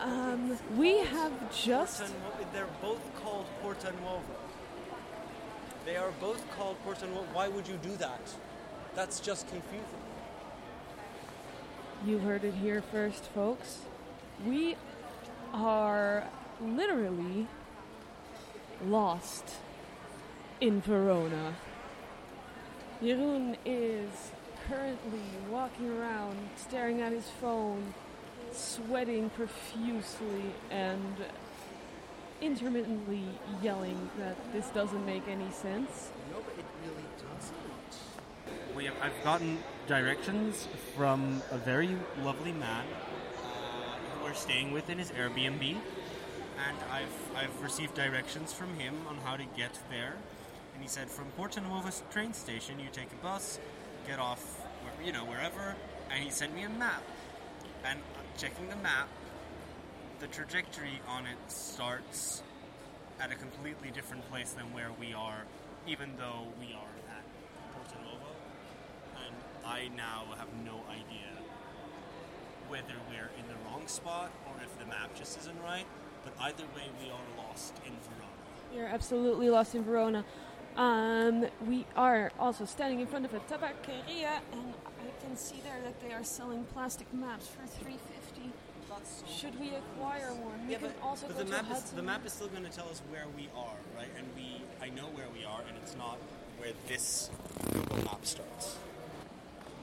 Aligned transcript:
Um, 0.00 0.58
we 0.76 0.98
have 0.98 1.32
just. 1.54 2.00
Porta 2.00 2.12
they're 2.52 2.68
both 2.82 3.00
called 3.22 3.46
Porta 3.62 3.92
Nuova. 4.02 4.22
They 5.84 5.96
are 5.96 6.10
both 6.20 6.44
called 6.56 6.76
Porta 6.84 7.06
Nuova. 7.06 7.26
Why 7.32 7.48
would 7.48 7.66
you 7.66 7.78
do 7.82 7.96
that? 7.96 8.20
That's 8.94 9.20
just 9.20 9.48
confusing. 9.48 9.84
You 12.04 12.18
heard 12.18 12.44
it 12.44 12.54
here 12.54 12.82
first, 12.82 13.24
folks. 13.34 13.80
We 14.46 14.76
are 15.52 16.24
literally 16.60 17.46
lost 18.84 19.44
in 20.60 20.80
Verona. 20.80 21.54
Jeroen 23.02 23.56
is 23.64 24.10
currently 24.68 25.20
walking 25.50 25.90
around, 25.98 26.36
staring 26.56 27.00
at 27.00 27.12
his 27.12 27.28
phone, 27.40 27.94
sweating 28.56 29.30
profusely, 29.30 30.54
and 30.70 31.14
intermittently 32.40 33.24
yelling 33.62 34.10
that 34.18 34.36
this 34.52 34.68
doesn't 34.68 35.04
make 35.06 35.26
any 35.28 35.50
sense. 35.52 36.10
No, 36.30 36.38
but 36.44 36.58
it 36.58 36.64
really 36.82 37.06
doesn't. 37.16 38.76
We 38.76 38.84
have, 38.84 38.94
I've 39.00 39.24
gotten 39.24 39.58
directions 39.86 40.68
from 40.96 41.42
a 41.50 41.58
very 41.58 41.96
lovely 42.22 42.52
man 42.52 42.84
uh, 42.84 44.18
who 44.18 44.24
we're 44.24 44.34
staying 44.34 44.72
with 44.72 44.90
in 44.90 44.98
his 44.98 45.10
Airbnb, 45.12 45.62
and 45.62 46.76
I've 46.92 47.36
I've 47.36 47.62
received 47.62 47.94
directions 47.94 48.52
from 48.52 48.74
him 48.78 48.94
on 49.08 49.16
how 49.18 49.36
to 49.36 49.44
get 49.56 49.78
there. 49.90 50.16
And 50.74 50.82
he 50.82 50.88
said 50.88 51.08
from 51.08 51.26
Porta 51.36 51.60
Nuova 51.62 51.90
train 52.10 52.34
station, 52.34 52.78
you 52.78 52.88
take 52.92 53.10
a 53.12 53.22
bus, 53.22 53.58
get 54.06 54.18
off, 54.18 54.66
you 55.02 55.12
know, 55.12 55.24
wherever, 55.24 55.74
and 56.10 56.22
he 56.22 56.30
sent 56.30 56.54
me 56.54 56.64
a 56.64 56.68
map. 56.68 57.02
And 57.84 58.00
checking 58.36 58.68
the 58.68 58.76
map, 58.76 59.08
the 60.20 60.26
trajectory 60.26 61.00
on 61.08 61.26
it 61.26 61.38
starts 61.48 62.42
at 63.20 63.30
a 63.30 63.34
completely 63.34 63.90
different 63.90 64.28
place 64.30 64.52
than 64.52 64.72
where 64.72 64.90
we 64.98 65.14
are, 65.14 65.42
even 65.86 66.10
though 66.18 66.46
we 66.58 66.72
are 66.72 66.94
at 67.16 67.24
Porta 67.74 67.96
Nuova. 68.02 68.32
And 69.24 69.34
I 69.64 69.88
now 69.96 70.24
have 70.36 70.48
no 70.64 70.80
idea 70.90 71.32
whether 72.68 72.94
we're 73.08 73.30
in 73.38 73.46
the 73.48 73.54
wrong 73.64 73.86
spot 73.86 74.30
or 74.46 74.62
if 74.62 74.78
the 74.78 74.86
map 74.86 75.14
just 75.16 75.38
isn't 75.38 75.62
right. 75.62 75.86
But 76.24 76.34
either 76.40 76.64
way, 76.74 76.90
we 77.00 77.10
are 77.10 77.46
lost 77.46 77.74
in 77.86 77.92
Verona. 77.92 78.32
You're 78.74 78.88
absolutely 78.88 79.48
lost 79.48 79.74
in 79.74 79.84
Verona. 79.84 80.24
Um, 80.76 81.46
we 81.66 81.86
are 81.96 82.32
also 82.38 82.64
standing 82.66 83.00
in 83.00 83.06
front 83.06 83.24
of 83.24 83.32
a 83.32 83.38
tabacceria, 83.40 84.40
and 84.52 84.74
can 85.26 85.36
see 85.36 85.60
there 85.64 85.80
that 85.82 86.00
they 86.00 86.14
are 86.14 86.22
selling 86.22 86.64
plastic 86.72 87.12
maps 87.12 87.48
for 87.48 87.66
350. 87.66 88.52
Should 89.26 89.58
we 89.58 89.74
acquire 89.74 90.30
one? 90.30 90.66
We 90.66 90.72
Yeah, 90.72 90.78
can 90.78 90.92
but, 91.00 91.06
also 91.06 91.26
but 91.26 91.36
go 91.36 91.42
the 91.42 91.50
to 91.50 91.62
map 91.62 91.76
is 91.76 91.82
the 91.90 92.02
map 92.02 92.24
is 92.24 92.32
still 92.32 92.48
going 92.48 92.64
to 92.64 92.70
tell 92.70 92.88
us 92.88 93.02
where 93.10 93.26
we 93.36 93.48
are, 93.56 93.78
right? 93.98 94.08
And 94.16 94.26
we 94.36 94.62
I 94.80 94.88
know 94.90 95.10
where 95.18 95.26
we 95.34 95.44
are, 95.44 95.60
and 95.66 95.76
it's 95.82 95.96
not 95.96 96.18
where 96.58 96.70
this 96.86 97.30
Google 97.72 98.04
map 98.04 98.24
starts. 98.24 98.78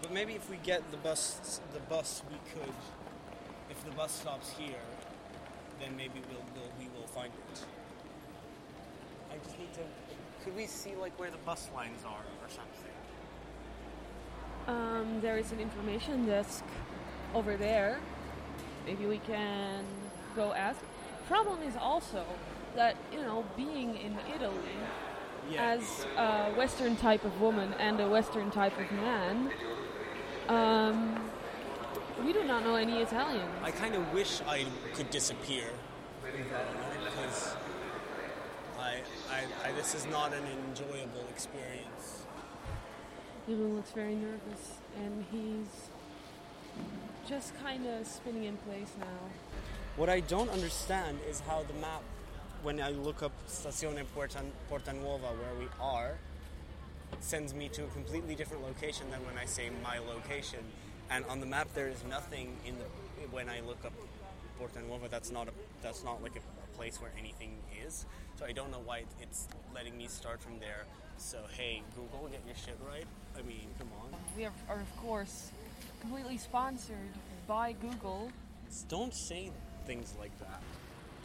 But 0.02 0.14
maybe 0.14 0.34
if 0.34 0.50
we 0.50 0.58
get 0.64 0.90
the 0.92 0.98
bus, 0.98 1.60
the 1.74 1.82
bus 1.82 2.24
we 2.32 2.38
could. 2.56 2.74
If 3.70 3.84
the 3.84 3.92
bus 3.92 4.12
stops 4.12 4.52
here, 4.58 4.88
then 5.80 5.96
maybe 5.98 6.22
we'll, 6.30 6.46
we'll 6.56 6.72
we 6.80 6.88
will 6.96 7.08
find 7.08 7.32
it. 7.34 7.66
I 9.32 9.38
just 9.44 9.60
need 9.60 9.74
to. 9.74 9.84
Could 10.44 10.56
we 10.56 10.66
see 10.66 10.96
like 10.96 11.20
where 11.20 11.30
the 11.30 11.44
bus 11.46 11.70
lines 11.76 12.04
are 12.06 12.26
or 12.42 12.50
something? 12.50 13.03
Um, 14.68 15.20
there 15.22 15.38
is 15.38 15.52
an 15.52 15.60
information 15.60 16.26
desk 16.26 16.64
over 17.34 17.58
there. 17.58 18.00
Maybe 18.86 19.06
we 19.06 19.18
can 19.20 19.84
go 20.36 20.54
ask. 20.54 20.80
Problem 21.28 21.62
is 21.64 21.76
also 21.76 22.26
that 22.76 22.96
you 23.12 23.22
know, 23.22 23.46
being 23.56 23.98
in 23.98 24.18
Italy, 24.34 24.78
as 25.58 26.06
a 26.18 26.52
Western 26.54 26.96
type 26.96 27.24
of 27.26 27.42
woman 27.42 27.74
and 27.74 28.00
a 28.00 28.08
Western 28.08 28.50
type 28.52 28.78
of 28.80 28.92
man, 28.92 29.52
um, 30.48 31.30
we 32.24 32.34
do 32.34 32.44
not 32.44 32.64
know 32.64 32.76
any 32.76 33.00
Italian. 33.02 33.48
I 33.62 33.72
kind 33.72 33.96
of 33.96 34.14
wish 34.14 34.42
I 34.48 34.66
could 34.94 35.10
disappear 35.10 35.66
because 36.24 37.56
I, 38.80 39.02
I, 39.30 39.70
I, 39.70 39.72
this 39.74 39.96
is 39.96 40.06
not 40.08 40.34
an 40.34 40.44
enjoyable 40.70 41.26
experience. 41.30 42.23
Jeroen 43.48 43.76
looks 43.76 43.92
very 43.92 44.16
nervous, 44.16 44.80
and 44.98 45.26
he's 45.32 45.90
just 47.28 47.54
kind 47.62 47.86
of 47.86 48.08
spinning 48.08 48.46
in 48.46 48.58
place 48.58 48.92
now. 49.00 49.06
What 49.98 50.10
I 50.10 50.22
don't 50.22 50.50
understand 50.50 51.20
is 51.30 51.42
how 51.42 51.64
the 51.64 51.74
map, 51.74 52.02
when 52.64 52.82
I 52.82 52.92
look 52.92 53.22
up 53.22 53.34
Stazione 53.48 54.06
Porta, 54.16 54.40
Porta 54.70 54.94
Nuova, 54.94 55.28
where 55.28 55.60
we 55.60 55.68
are, 55.82 56.14
sends 57.20 57.54
me 57.54 57.70
to 57.70 57.84
a 57.84 57.88
completely 57.88 58.34
different 58.34 58.64
location 58.64 59.10
than 59.12 59.20
when 59.26 59.38
I 59.38 59.46
say 59.46 59.70
my 59.84 60.00
location. 60.00 60.60
And 61.10 61.26
on 61.26 61.42
the 61.42 61.46
map, 61.46 61.68
there 61.76 61.90
is 61.90 62.04
nothing 62.10 62.56
in 62.66 62.76
the 62.80 62.86
when 63.32 63.50
I 63.50 63.60
look 63.62 63.84
up 63.86 63.94
Porta 64.60 64.80
Nuova. 64.88 65.08
That's 65.10 65.32
not 65.32 65.48
a 65.48 65.52
that's 65.82 66.04
not 66.04 66.22
like 66.24 66.36
a, 66.36 66.40
a 66.40 66.78
place 66.78 67.02
where 67.02 67.12
anything 67.18 67.58
is. 67.86 68.06
So 68.38 68.46
I 68.46 68.52
don't 68.52 68.72
know 68.72 68.82
why 68.86 69.00
it- 69.00 69.08
it's 69.22 69.48
letting 69.76 69.98
me 69.98 70.08
start 70.08 70.42
from 70.42 70.60
there. 70.60 70.86
So 71.18 71.40
hey, 71.58 71.84
Google, 71.96 72.28
get 72.30 72.42
your 72.46 72.56
shit 72.56 72.78
right. 72.88 73.06
I 73.38 73.42
mean, 73.44 73.68
come 73.78 73.90
on. 74.02 74.10
We 74.38 74.46
are, 74.46 74.54
are 74.70 74.80
of 74.80 74.98
course, 74.98 75.52
completely 76.02 76.38
sponsored 76.38 77.14
by 77.48 77.74
Google. 77.74 78.32
Don't 78.90 79.14
say 79.14 79.52
things 79.86 80.16
like 80.20 80.38
that. 80.40 80.62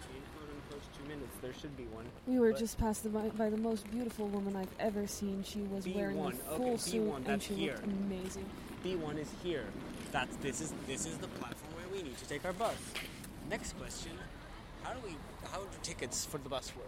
Change 0.07 0.25
mode 0.39 0.51
in 0.51 0.81
two 1.03 1.09
minutes. 1.09 1.37
There 1.41 1.53
should 1.55 1.77
be 1.77 1.85
one. 1.85 2.05
We 2.27 2.39
were 2.39 2.51
But- 2.53 2.61
just 2.61 2.79
passed 2.79 3.03
the, 3.03 3.09
by, 3.09 3.29
by 3.31 3.49
the 3.51 3.57
most 3.57 3.91
beautiful 3.91 4.27
woman 4.29 4.55
I've 4.57 4.75
ever 4.79 5.07
seen. 5.07 5.43
She 5.45 5.61
was 5.61 5.87
wearing 5.87 6.19
a 6.19 6.23
B1, 6.31 6.35
full 6.57 6.67
okay, 6.69 6.77
suit 6.77 7.09
B1, 7.11 7.29
and 7.29 7.43
she 7.43 7.55
here. 7.55 7.73
looked 7.75 7.85
amazing. 7.87 8.45
B1 8.85 9.19
is 9.19 9.31
here. 9.43 9.65
That's 10.13 10.37
this 10.37 10.61
is 10.61 10.73
this 10.87 11.05
is 11.07 11.17
the 11.19 11.27
platform 11.29 11.73
where 11.77 11.89
we 11.93 12.03
need 12.03 12.17
to 12.19 12.27
take 12.29 12.45
our 12.45 12.53
bus. 12.55 12.75
Next 13.49 13.79
question: 13.79 14.13
How 14.83 14.93
do 14.93 14.99
we? 15.05 15.17
How 15.51 15.61
do 15.61 15.67
tickets 15.83 16.27
for 16.27 16.37
the 16.39 16.51
bus 16.51 16.73
work? 16.77 16.87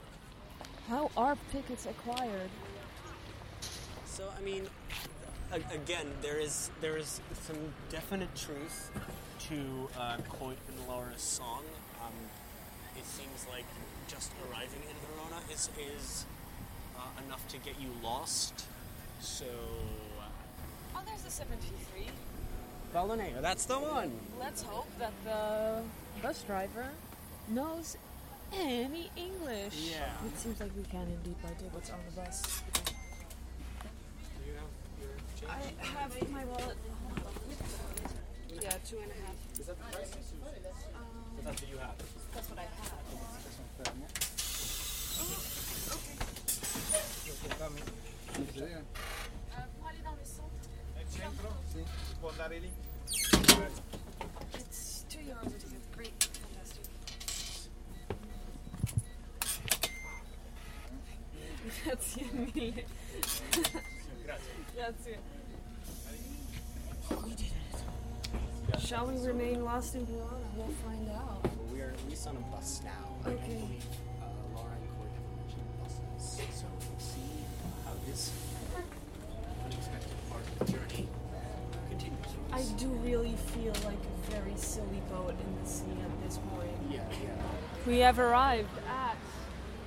How 0.88 1.10
are 1.16 1.36
tickets 1.52 1.86
acquired? 1.86 2.50
So 4.04 4.24
I 4.36 4.42
mean, 4.42 4.66
again, 5.72 6.06
there 6.20 6.38
is 6.38 6.70
there 6.82 6.98
is 6.98 7.20
some 7.46 7.56
definite 7.88 8.34
truth 8.36 8.90
to 9.48 9.88
uh, 9.98 10.18
Koit 10.28 10.56
and 10.68 10.86
Laura's 10.86 11.22
song. 11.22 11.64
Um, 12.02 12.12
it 12.96 13.06
seems 13.06 13.46
like 13.50 13.64
just 14.06 14.30
arriving 14.50 14.82
in 14.82 14.96
Verona 15.06 15.40
is 15.50 15.70
is 15.78 16.26
uh, 16.94 17.24
enough 17.26 17.46
to 17.48 17.58
get 17.58 17.80
you 17.80 17.88
lost. 18.02 18.66
So. 19.20 19.46
Oh, 20.94 21.00
there's 21.06 21.22
the 21.22 21.30
723. 21.30 22.08
Valoneo, 22.92 23.40
that's 23.40 23.64
the 23.64 23.78
one. 23.78 24.12
Let's 24.38 24.62
hope 24.62 24.88
that 24.98 25.12
the 25.24 25.82
bus 26.22 26.42
driver 26.42 26.88
knows 27.48 27.96
any 28.52 29.10
English. 29.16 29.90
Yeah. 29.90 30.26
It 30.26 30.38
seems 30.38 30.60
like 30.60 30.70
we 30.76 30.82
can 30.84 31.06
indeed 31.06 31.36
buy 31.42 31.50
tickets 31.58 31.90
on 31.90 31.98
the 32.08 32.20
bus. 32.20 32.62
Do 32.62 34.44
you 34.46 34.54
have 34.54 34.70
your 35.00 35.14
change? 35.38 35.74
I 35.80 35.84
have 36.00 36.30
my 36.30 36.44
wallet. 36.44 36.76
Yeah, 38.62 38.76
two 38.86 38.98
and 38.98 39.10
a 39.10 39.14
half. 39.24 39.36
Is 39.58 39.66
that 39.66 39.78
the 39.78 39.84
price? 39.96 40.12
Um, 40.94 41.44
that's 41.44 41.62
what 41.62 41.70
you 41.70 41.78
have. 41.78 41.96
That's 42.34 42.48
what 42.50 42.58
I 42.58 42.62
have. 42.62 43.00
Euh, 49.52 49.62
pour 49.78 49.88
aller 49.88 50.02
dans 50.02 50.12
le 50.12 50.24
centre, 50.24 50.50
it's 54.54 55.04
two 55.08 55.20
euros 55.20 55.46
a 55.46 55.50
ticket. 55.50 55.80
Great, 55.96 56.12
fantastic. 56.22 56.86
Grazie 61.84 62.24
mille. 62.54 62.72
Grazie. 64.76 65.16
We 67.24 67.30
did 67.30 67.40
it. 67.40 68.80
Shall 68.80 69.06
we 69.06 69.18
remain 69.26 69.64
lost 69.64 69.94
in 69.94 70.06
Verona? 70.06 70.36
We'll 70.56 70.66
find 70.86 71.08
out. 71.10 71.42
Well, 71.44 71.52
we 71.72 71.80
are 71.80 71.90
at 71.90 72.08
least 72.08 72.26
on 72.26 72.36
a 72.36 72.40
bus 72.54 72.80
now. 72.84 72.90
I 73.24 73.30
Okay. 73.30 73.46
believe 73.46 73.84
uh, 74.22 74.26
Laura 74.54 74.70
and 74.72 74.88
Koit 74.94 75.12
have 75.12 75.26
mentioned 75.36 75.68
buses. 75.82 76.40
So 76.60 76.66
we'll 76.88 76.98
see 77.00 77.44
how 77.84 77.92
this 78.06 78.32
unexpected 79.64 80.16
part 80.30 80.42
of 80.46 80.66
the 80.66 80.72
journey 80.72 81.08
continues. 81.88 82.26
I 82.52 82.62
do 82.78 82.86
really 83.04 83.34
feel 83.52 83.72
like 83.84 83.98
a 83.98 84.30
very 84.30 84.56
silly 84.56 85.02
boat 85.10 85.30
in 85.30 85.62
the 85.62 85.68
sea 85.68 85.84
at 86.04 86.22
this 86.28 86.38
point. 86.38 86.70
Yeah, 86.90 87.02
yeah. 87.22 87.42
We 87.86 87.98
have 87.98 88.18
arrived. 88.18 88.68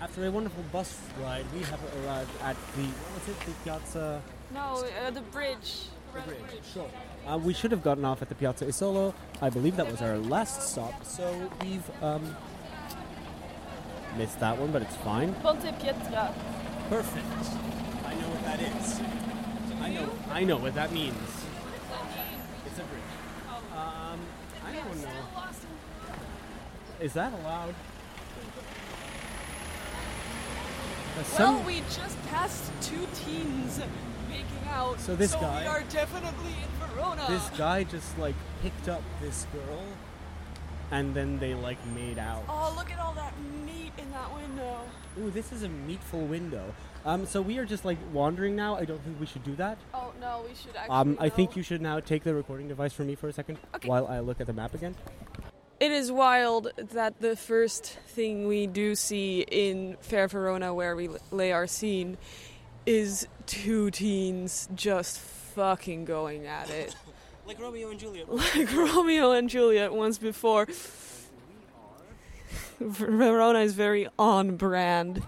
After 0.04 0.26
a 0.26 0.32
wonderful 0.32 0.64
bus 0.74 1.00
ride, 1.22 1.46
we 1.54 1.62
have 1.62 1.80
arrived 2.04 2.30
at 2.42 2.58
the 2.76 2.84
what 2.84 3.26
was 3.26 3.30
it? 3.30 3.40
The 3.46 3.52
Piazza 3.64 4.22
No, 4.54 4.84
uh, 5.08 5.12
the 5.12 5.22
bridge. 5.22 5.86
the 6.14 6.20
bridge. 6.20 6.40
Sure. 6.74 6.90
Uh, 7.26 7.38
we 7.38 7.54
should 7.54 7.72
have 7.72 7.82
gotten 7.82 8.04
off 8.04 8.22
at 8.22 8.28
the 8.28 8.36
Piazza 8.36 8.66
Isolo. 8.66 9.14
I 9.42 9.50
believe 9.50 9.78
that 9.78 9.90
was 9.90 10.02
our 10.02 10.18
last 10.18 10.62
stop, 10.64 11.06
so 11.06 11.50
we've 11.62 11.90
um, 12.04 12.36
missed 14.18 14.42
that 14.42 14.58
one, 14.58 14.74
but 14.74 14.82
it's 14.82 14.98
fine. 14.98 15.34
Ponte 15.36 15.72
Pietra. 15.80 16.34
Perfect. 16.90 17.26
I 18.06 18.14
know 18.16 18.28
what 18.28 18.44
that 18.44 18.60
is. 18.60 19.00
I 19.82 19.90
know. 19.94 20.10
I 20.32 20.44
know 20.44 20.58
what 20.58 20.76
that 20.76 20.92
means. 20.92 21.16
It's 22.66 22.78
a 22.78 22.84
bridge. 22.84 23.14
Um, 23.72 24.20
I 24.68 24.74
don't 24.74 25.02
know. 25.02 25.46
Is 27.00 27.14
that 27.14 27.32
allowed? 27.32 27.70
Uh, 27.70 27.74
some- 31.26 31.56
Well, 31.58 31.66
we 31.66 31.80
just 31.82 32.22
passed 32.28 32.72
two 32.82 33.08
teens 33.16 33.80
making 34.30 34.46
out. 34.70 35.00
So 35.00 35.16
this 35.16 35.32
so 35.32 35.40
guy- 35.40 35.62
we 35.62 35.68
are 35.68 35.84
definitely 35.90 36.52
in 36.52 36.88
Verona. 36.88 37.26
this 37.28 37.50
guy 37.58 37.84
just 37.84 38.18
like 38.18 38.36
picked 38.62 38.90
up 38.90 39.02
this 39.22 39.46
girl, 39.54 39.84
and 40.92 41.14
then 41.14 41.40
they 41.40 41.54
like 41.54 41.84
made 41.88 42.18
out. 42.20 42.44
Oh, 42.50 42.74
look 42.76 42.92
at 42.92 43.00
all 43.00 43.14
that 43.14 43.34
meat 43.66 43.92
in 43.98 44.12
that 44.12 44.34
window. 44.36 44.82
Ooh, 45.20 45.30
this 45.30 45.52
is 45.52 45.64
a 45.64 45.70
meatful 45.70 46.28
window. 46.28 46.74
Um, 47.06 47.26
so 47.26 47.42
we 47.42 47.58
are 47.58 47.66
just 47.66 47.84
like 47.86 47.98
wandering 48.12 48.56
now. 48.56 48.76
I 48.78 48.86
don't 48.86 49.02
think 49.04 49.20
we 49.20 49.26
should 49.26 49.44
do 49.44 49.56
that. 49.58 49.78
Oh 49.94 50.12
no, 50.20 50.44
we 50.48 50.56
should 50.56 50.76
actually. 50.76 50.96
Um, 50.96 51.18
I 51.20 51.30
think 51.30 51.56
you 51.56 51.62
should 51.62 51.82
now 51.82 52.00
take 52.00 52.24
the 52.24 52.34
recording 52.34 52.68
device 52.68 52.94
from 52.94 53.08
me 53.08 53.16
for 53.16 53.28
a 53.28 53.34
second 53.34 53.58
Okay. 53.76 53.88
while 53.88 54.08
I 54.08 54.20
look 54.22 54.40
at 54.42 54.48
the 54.48 54.54
map 54.54 54.74
again. 54.74 54.96
It 55.84 55.92
is 55.92 56.14
wild 56.14 56.72
that 56.78 57.20
the 57.20 57.36
first 57.36 57.84
thing 58.08 58.48
we 58.48 58.68
do 58.68 58.96
see 58.96 59.42
in 59.42 59.98
Fair 60.00 60.30
Verona, 60.30 60.74
where 60.74 60.96
we 60.96 61.10
lay 61.30 61.52
our 61.52 61.68
scene, 61.68 62.18
is 62.86 63.28
two 63.48 63.92
teens 63.92 64.70
just 64.76 65.20
fucking 65.20 66.06
going 66.06 66.48
at 66.48 66.70
it. 66.70 66.96
Like 67.46 67.60
Romeo 67.60 67.90
and 67.90 68.00
Juliet. 68.00 68.30
like 68.34 68.74
Romeo 68.74 69.34
and 69.34 69.50
Juliet 69.50 69.94
once 69.94 70.18
before. 70.18 70.66
Verona 72.80 73.60
is 73.60 73.74
very 73.74 74.08
on 74.18 74.56
brand. 74.56 75.22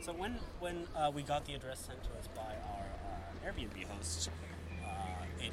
So 0.00 0.12
when 0.12 0.36
when 0.60 0.86
uh, 0.94 1.10
we 1.12 1.22
got 1.22 1.44
the 1.46 1.54
address 1.54 1.80
sent 1.80 2.04
to 2.04 2.10
us 2.10 2.28
by 2.36 2.42
our 2.42 2.84
uh, 2.84 3.50
Airbnb 3.50 3.82
host, 3.88 4.30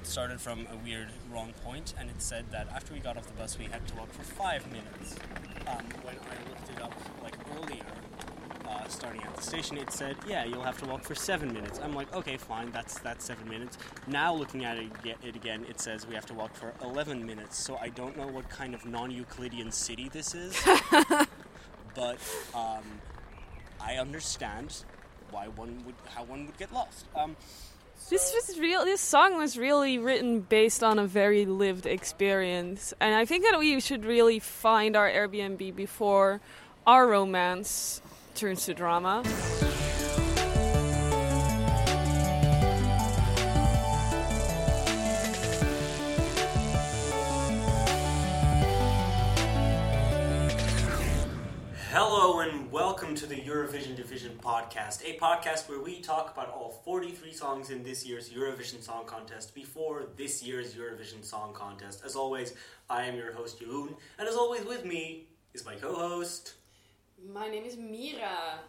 it 0.02 0.08
started 0.08 0.40
from 0.40 0.68
a 0.72 0.78
weird 0.78 1.10
wrong 1.32 1.54
point, 1.64 1.94
and 2.00 2.10
it 2.10 2.22
said 2.22 2.46
that 2.52 2.68
after 2.74 2.94
we 2.94 3.00
got 3.00 3.18
off 3.18 3.28
the 3.28 3.34
bus, 3.34 3.58
we 3.58 3.66
had 3.66 3.86
to 3.88 3.96
walk 3.96 4.12
for 4.12 4.24
five 4.24 4.66
minutes. 4.72 5.16
Um, 5.68 5.86
when 6.04 6.16
I 6.16 6.50
looked 6.50 6.70
it 6.70 6.82
up 6.82 6.94
like 7.24 7.36
earlier, 7.56 7.84
uh, 8.68 8.88
starting 8.88 9.24
at 9.24 9.36
the 9.36 9.42
station, 9.42 9.78
it 9.78 9.92
said, 9.92 10.16
"Yeah, 10.28 10.46
you'll 10.46 10.64
have 10.64 10.78
to 10.80 10.86
walk 10.86 11.04
for 11.04 11.16
seven 11.16 11.52
minutes." 11.54 11.80
I'm 11.84 11.94
like, 11.94 12.14
"Okay, 12.14 12.38
fine, 12.38 12.72
that's 12.72 13.00
that's 13.00 13.26
seven 13.26 13.50
minutes." 13.50 13.78
Now 14.08 14.34
looking 14.34 14.66
at 14.66 14.78
it, 14.78 14.92
it 15.24 15.36
again, 15.36 15.66
it 15.70 15.80
says 15.80 16.06
we 16.06 16.16
have 16.16 16.26
to 16.28 16.34
walk 16.34 16.54
for 16.54 16.74
eleven 16.82 17.26
minutes. 17.26 17.58
So 17.58 17.78
I 17.78 17.90
don't 17.90 18.18
know 18.18 18.28
what 18.28 18.50
kind 18.50 18.76
of 18.76 18.86
non-Euclidean 18.86 19.72
city 19.72 20.10
this 20.10 20.36
is, 20.36 20.62
but. 21.96 22.18
Um, 22.54 22.84
I 23.80 23.98
understand 23.98 24.84
why 25.30 25.48
one 25.48 25.84
would 25.86 25.96
how 26.14 26.24
one 26.24 26.46
would 26.46 26.58
get 26.58 26.74
lost. 26.74 27.06
Um, 27.16 27.38
This 28.10 28.34
was 28.34 28.58
real. 28.58 28.86
This 28.86 29.02
song 29.02 29.38
was 29.38 29.58
really 29.58 29.98
written 29.98 30.40
based 30.40 30.82
on 30.82 30.98
a 30.98 31.06
very 31.06 31.46
lived 31.46 31.86
experience, 31.86 32.94
and 33.02 33.14
I 33.14 33.26
think 33.26 33.44
that 33.44 33.60
we 33.60 33.82
should 33.82 34.06
really 34.06 34.40
find 34.40 34.96
our 34.96 35.10
Airbnb 35.10 35.76
before 35.76 36.40
our 36.86 37.06
romance 37.06 38.02
turns 38.34 38.66
to 38.66 38.74
drama. 38.74 39.24
Hello 52.00 52.42
and 52.42 52.72
welcome 52.72 53.16
to 53.16 53.26
the 53.26 53.34
Eurovision 53.34 53.96
Division 53.96 54.38
podcast, 54.40 55.02
a 55.04 55.18
podcast 55.18 55.68
where 55.68 55.82
we 55.82 56.00
talk 56.00 56.32
about 56.32 56.52
all 56.52 56.80
43 56.86 57.34
songs 57.34 57.72
in 57.72 57.82
this 57.82 58.06
year's 58.06 58.30
Eurovision 58.30 58.84
Song 58.84 59.06
Contest 59.08 59.56
before 59.56 60.04
this 60.16 60.44
year's 60.44 60.76
Eurovision 60.76 61.26
Song 61.26 61.54
Contest. 61.56 62.04
As 62.06 62.16
always, 62.16 62.54
I 62.88 63.06
am 63.06 63.16
your 63.16 63.34
host 63.34 63.60
Jeroen, 63.60 63.96
and 64.20 64.30
as 64.30 64.36
always 64.36 64.64
with 64.64 64.86
me 64.86 65.24
is 65.56 65.66
my 65.66 65.74
co-host. 65.74 66.54
My 67.34 67.50
name 67.50 67.64
is 67.64 67.78
Mira. 67.78 68.60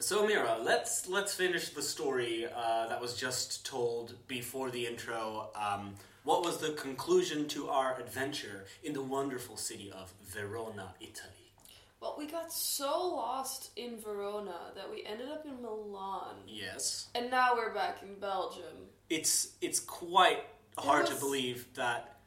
So 0.00 0.26
Mira, 0.26 0.56
let's 0.58 1.10
let's 1.10 1.34
finish 1.34 1.68
the 1.68 1.82
story 1.82 2.46
uh, 2.46 2.86
that 2.88 3.02
was 3.02 3.18
just 3.18 3.66
told 3.66 4.14
before 4.28 4.70
the 4.70 4.86
intro. 4.86 5.50
Um, 5.54 5.92
what 6.24 6.42
was 6.42 6.56
the 6.56 6.70
conclusion 6.70 7.48
to 7.48 7.68
our 7.68 8.00
adventure 8.00 8.64
in 8.82 8.94
the 8.94 9.02
wonderful 9.02 9.58
city 9.58 9.92
of 9.94 10.14
Verona, 10.26 10.94
Italy? 11.02 11.47
Well, 12.00 12.14
we 12.16 12.26
got 12.26 12.52
so 12.52 13.08
lost 13.08 13.70
in 13.76 13.98
Verona 13.98 14.72
that 14.76 14.88
we 14.90 15.04
ended 15.04 15.28
up 15.28 15.44
in 15.44 15.60
Milan, 15.60 16.36
Yes. 16.46 17.08
and 17.14 17.30
now 17.30 17.56
we're 17.56 17.74
back 17.74 18.02
in 18.02 18.18
Belgium. 18.20 18.88
it's 19.10 19.54
it's 19.60 19.80
quite 19.80 20.44
hard 20.76 21.06
to 21.06 21.12
was- 21.14 21.20
believe 21.20 21.72
that 21.74 22.20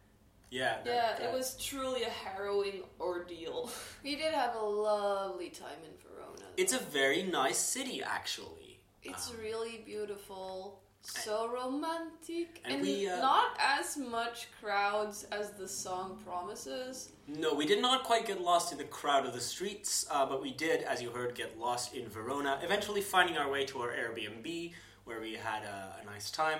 yeah 0.49 0.81
that- 0.83 0.85
Yeah, 0.85 1.13
that- 1.13 1.21
it 1.21 1.31
was 1.33 1.55
truly 1.57 2.03
a 2.03 2.09
harrowing 2.09 2.83
ordeal. 2.99 3.69
We 4.03 4.15
did 4.15 4.33
have 4.33 4.55
a 4.55 4.65
lovely 4.65 5.49
time 5.51 5.79
in 5.85 5.95
Verona. 6.05 6.45
it's 6.57 6.73
a 6.73 6.79
very 6.79 7.23
nice 7.23 7.59
city 7.59 8.01
actually 8.03 8.79
It's 9.03 9.29
Um, 9.29 9.37
really 9.37 9.77
beautiful, 9.79 10.81
so 11.01 11.47
romantic, 11.47 12.61
and 12.65 12.73
and, 12.75 12.81
we, 12.83 13.07
uh, 13.07 13.17
not 13.19 13.55
as 13.59 13.95
much 13.97 14.47
crowds 14.59 15.23
as 15.31 15.51
the 15.53 15.67
song 15.67 16.19
promises. 16.25 17.09
No 17.37 17.53
we 17.53 17.65
did 17.65 17.81
not 17.81 18.03
quite 18.03 18.25
get 18.25 18.41
lost 18.41 18.71
in 18.71 18.77
the 18.77 18.83
crowd 18.83 19.25
of 19.25 19.33
the 19.33 19.41
streets 19.41 20.05
uh, 20.11 20.25
but 20.25 20.41
we 20.41 20.51
did 20.51 20.81
as 20.83 21.01
you 21.01 21.09
heard 21.09 21.33
get 21.35 21.57
lost 21.59 21.93
in 21.93 22.07
verona 22.07 22.59
eventually 22.63 23.01
finding 23.01 23.37
our 23.37 23.49
way 23.49 23.65
to 23.65 23.79
our 23.79 23.89
airbnb 23.89 24.73
where 25.05 25.19
we 25.19 25.33
had 25.33 25.63
a, 25.63 25.97
a 26.01 26.05
nice 26.05 26.29
time 26.31 26.59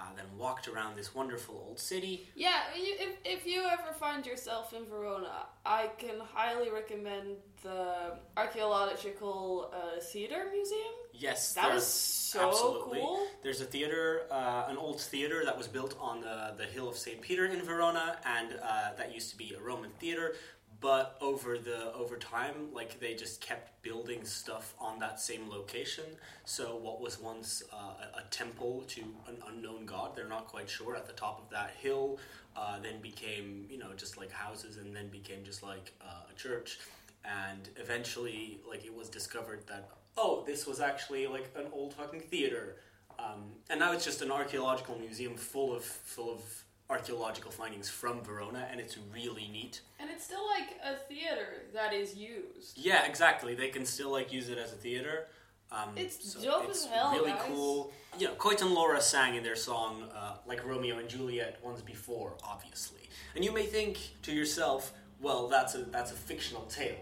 uh, 0.00 0.02
then 0.16 0.24
walked 0.38 0.68
around 0.68 0.96
this 0.96 1.14
wonderful 1.14 1.62
old 1.68 1.78
city. 1.78 2.28
Yeah, 2.34 2.60
mean, 2.74 2.94
if, 2.98 3.16
if 3.24 3.46
you 3.46 3.64
ever 3.64 3.92
find 3.92 4.24
yourself 4.24 4.72
in 4.72 4.84
Verona, 4.86 5.46
I 5.66 5.90
can 5.98 6.20
highly 6.32 6.70
recommend 6.70 7.36
the 7.62 8.16
Archaeological 8.36 9.70
uh, 9.74 10.00
Theater 10.00 10.46
Museum. 10.52 10.94
yes 11.12 11.52
That 11.54 11.74
was 11.74 11.86
so 11.86 12.48
absolutely. 12.48 13.00
cool. 13.00 13.26
There's 13.42 13.60
a 13.60 13.64
theater, 13.64 14.22
uh, 14.30 14.64
an 14.68 14.76
old 14.76 15.00
theater 15.00 15.44
that 15.44 15.56
was 15.56 15.68
built 15.68 15.96
on 16.00 16.20
the, 16.20 16.54
the 16.56 16.64
hill 16.64 16.88
of 16.88 16.96
St. 16.96 17.20
Peter 17.20 17.46
in 17.46 17.62
Verona, 17.62 18.16
and 18.24 18.54
uh, 18.62 18.90
that 18.96 19.12
used 19.12 19.30
to 19.30 19.36
be 19.36 19.54
a 19.58 19.60
Roman 19.60 19.90
theater. 19.98 20.34
But 20.80 21.18
over 21.20 21.58
the 21.58 21.92
over 21.92 22.16
time, 22.16 22.72
like 22.72 22.98
they 23.00 23.14
just 23.14 23.42
kept 23.42 23.82
building 23.82 24.24
stuff 24.24 24.72
on 24.80 24.98
that 25.00 25.20
same 25.20 25.50
location. 25.50 26.04
So 26.46 26.76
what 26.76 27.02
was 27.02 27.20
once 27.20 27.62
uh, 27.70 27.76
a, 28.16 28.20
a 28.20 28.22
temple 28.30 28.84
to 28.88 29.02
an 29.28 29.36
unknown 29.46 29.84
god, 29.84 30.16
they're 30.16 30.26
not 30.26 30.46
quite 30.46 30.70
sure, 30.70 30.96
at 30.96 31.06
the 31.06 31.12
top 31.12 31.38
of 31.38 31.50
that 31.50 31.74
hill, 31.78 32.18
uh, 32.56 32.78
then 32.80 32.98
became 33.02 33.66
you 33.68 33.76
know 33.76 33.90
just 33.94 34.16
like 34.16 34.32
houses, 34.32 34.78
and 34.78 34.96
then 34.96 35.08
became 35.08 35.44
just 35.44 35.62
like 35.62 35.92
uh, 36.00 36.30
a 36.30 36.34
church. 36.34 36.78
And 37.24 37.68
eventually, 37.76 38.60
like 38.68 38.84
it 38.84 38.94
was 38.94 39.08
discovered 39.08 39.66
that 39.68 39.88
oh, 40.16 40.42
this 40.46 40.66
was 40.66 40.80
actually 40.80 41.26
like 41.26 41.50
an 41.56 41.66
old 41.72 41.94
fucking 41.94 42.20
theater. 42.20 42.76
Um, 43.18 43.52
and 43.68 43.80
now 43.80 43.92
it's 43.92 44.04
just 44.04 44.22
an 44.22 44.30
archaeological 44.30 44.98
museum 44.98 45.34
full 45.36 45.74
of 45.74 45.84
full 45.84 46.32
of 46.32 46.40
archaeological 46.88 47.50
findings 47.52 47.88
from 47.88 48.20
Verona, 48.22 48.66
and 48.70 48.80
it's 48.80 48.96
really 49.14 49.48
neat. 49.52 49.80
And 50.00 50.10
it's 50.10 50.24
still 50.24 50.44
like 50.58 50.70
a 50.84 50.96
theater 50.96 51.62
that 51.72 51.92
is 51.92 52.16
used. 52.16 52.76
Yeah, 52.76 53.06
exactly. 53.06 53.54
They 53.54 53.68
can 53.68 53.84
still 53.86 54.10
like 54.10 54.32
use 54.32 54.48
it 54.48 54.58
as 54.58 54.72
a 54.72 54.76
theater. 54.76 55.26
Um, 55.72 55.90
It's 55.96 56.32
so 56.32 56.40
dope 56.42 56.68
it's 56.68 56.84
as 56.84 56.90
hell, 56.90 57.12
really 57.12 57.30
guys. 57.30 57.42
cool. 57.46 57.92
You 58.18 58.26
know, 58.28 58.34
Koit 58.34 58.60
and 58.60 58.72
Laura 58.72 59.00
sang 59.00 59.36
in 59.36 59.44
their 59.44 59.54
song 59.54 60.08
uh, 60.12 60.36
like 60.46 60.66
Romeo 60.66 60.98
and 60.98 61.08
Juliet 61.08 61.58
once 61.62 61.80
before, 61.80 62.36
obviously. 62.42 63.08
And 63.36 63.44
you 63.44 63.52
may 63.52 63.66
think 63.66 63.98
to 64.22 64.32
yourself, 64.32 64.92
well, 65.20 65.46
that's 65.46 65.76
a 65.76 65.84
that's 65.84 66.10
a 66.10 66.16
fictional 66.16 66.62
tale, 66.62 66.96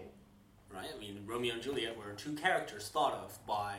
right? 0.79 0.89
I 0.95 0.99
mean, 0.99 1.23
Romeo 1.25 1.53
and 1.53 1.61
Juliet 1.61 1.97
were 1.97 2.13
two 2.13 2.33
characters 2.33 2.89
thought 2.89 3.13
of 3.13 3.37
by 3.45 3.77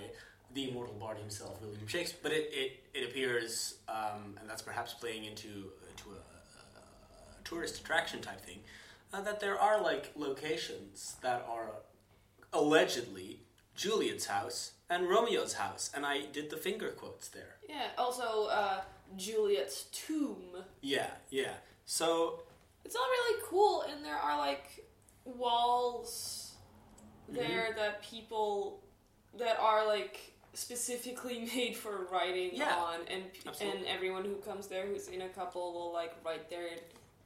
the 0.55 0.69
immortal 0.69 0.95
bard 0.95 1.19
himself, 1.19 1.61
William 1.61 1.87
Shakespeare. 1.87 2.21
But 2.23 2.33
it 2.33 2.51
it, 2.53 2.85
it 2.95 3.09
appears, 3.09 3.77
um, 3.89 4.37
and 4.41 4.49
that's 4.49 4.63
perhaps 4.63 4.95
playing 4.95 5.25
into 5.25 5.73
into 5.89 6.11
a, 6.11 6.79
a, 6.79 7.45
tourist 7.45 7.81
attraction 7.81 8.21
type 8.21 8.41
thing, 8.41 8.61
uh, 9.13 9.21
that 9.23 9.41
there 9.41 9.59
are 9.59 9.81
like 9.81 10.13
locations 10.17 11.17
that 11.23 11.47
are 11.49 11.73
allegedly 12.53 13.41
Juliet's 13.75 14.27
house 14.27 14.73
and 14.89 15.09
Romeo's 15.09 15.55
house, 15.55 15.91
and 15.95 16.05
I 16.05 16.27
did 16.33 16.51
the 16.51 16.57
finger 16.57 16.91
quotes 16.91 17.29
there. 17.29 17.57
Yeah, 17.69 17.89
also 17.97 18.49
uh, 18.49 18.81
Juliet's 19.17 19.85
tomb. 19.93 20.65
Yeah, 20.81 21.11
yeah. 21.31 21.55
So 21.87 22.43
It's 22.85 22.97
all 22.97 23.07
really 23.09 23.41
cool, 23.49 23.85
and 23.91 24.05
there 24.05 24.17
are 24.17 24.37
like 24.37 24.85
walls. 25.25 26.50
There 27.33 27.75
that 27.77 28.03
people 28.03 28.81
that 29.39 29.59
are 29.61 29.87
like 29.87 30.33
specifically 30.55 31.49
made 31.55 31.77
for 31.77 32.07
writing 32.13 32.51
Yeah, 32.53 32.75
on, 32.75 33.01
and 33.09 33.23
and 33.61 33.85
everyone 33.87 34.25
who 34.25 34.37
comes 34.37 34.67
there 34.67 34.87
who's 34.87 35.09
in 35.09 35.23
a 35.23 35.29
couple 35.29 35.73
will 35.73 35.93
like 35.93 36.15
write 36.25 36.49
their 36.51 36.69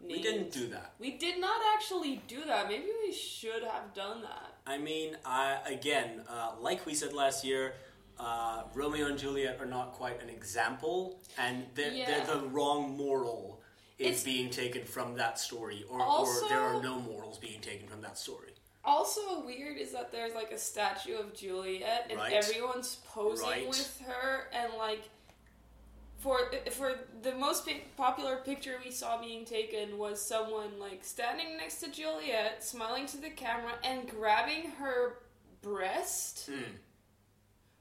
names. 0.01 0.17
We 0.17 0.23
didn't 0.23 0.53
do 0.53 0.69
that. 0.69 0.93
We 0.99 1.13
did 1.13 1.41
not 1.41 1.61
actually 1.75 2.23
do 2.29 2.45
that. 2.47 2.69
Maybe 2.69 2.87
we 3.07 3.13
should 3.13 3.63
have 3.65 3.95
done 3.95 4.23
that. 4.23 4.53
I 4.67 4.79
mean, 4.79 5.17
I 5.25 5.59
again, 5.67 6.23
uh, 6.29 6.53
like 6.61 6.85
we 6.87 6.95
said 6.95 7.13
last 7.13 7.45
year, 7.45 7.75
uh, 8.19 8.63
Romeo 8.75 9.07
and 9.07 9.19
Juliet 9.19 9.59
are 9.61 9.67
not 9.67 9.93
quite 9.93 10.23
an 10.23 10.29
example, 10.29 11.19
and 11.39 11.67
they're, 11.75 11.93
Yeah. 11.93 12.07
they're 12.25 12.37
the 12.37 12.47
wrong 12.47 12.97
moral 12.97 13.61
is 13.99 14.07
It's- 14.07 14.25
being 14.25 14.51
taken 14.51 14.85
from 14.85 15.15
that 15.15 15.39
story, 15.39 15.85
or, 15.89 16.01
Also- 16.03 16.47
or 16.47 16.49
there 16.49 16.61
are 16.61 16.83
no 16.83 16.99
morals 17.01 17.39
being 17.39 17.61
taken 17.61 17.87
from 17.89 18.01
that 18.03 18.19
story. 18.19 18.54
Also 18.85 19.41
weird 19.45 19.79
is 19.79 19.93
that 19.93 20.13
there's 20.13 20.35
like 20.35 20.51
a 20.53 20.59
statue 20.59 21.17
of 21.17 21.33
Juliet 21.35 22.07
and 22.11 22.19
Right. 22.19 22.33
everyone's 22.33 22.97
posing 23.07 23.49
Right. 23.49 23.69
with 23.69 24.01
her 24.07 24.49
and 24.53 24.75
like 24.75 25.09
for 26.19 26.51
for 26.71 26.95
the 27.23 27.35
most 27.35 27.69
popular 27.97 28.37
picture 28.37 28.79
we 28.85 28.91
saw 28.91 29.21
being 29.21 29.45
taken 29.45 29.99
was 29.99 30.21
someone 30.21 30.79
like 30.79 31.05
standing 31.05 31.57
next 31.57 31.81
to 31.81 31.91
Juliet, 31.91 32.65
smiling 32.65 33.07
to 33.07 33.17
the 33.19 33.31
camera 33.31 33.73
and 33.83 34.09
grabbing 34.09 34.71
her 34.73 35.19
breast. 35.63 36.49
Hmm. 36.51 36.77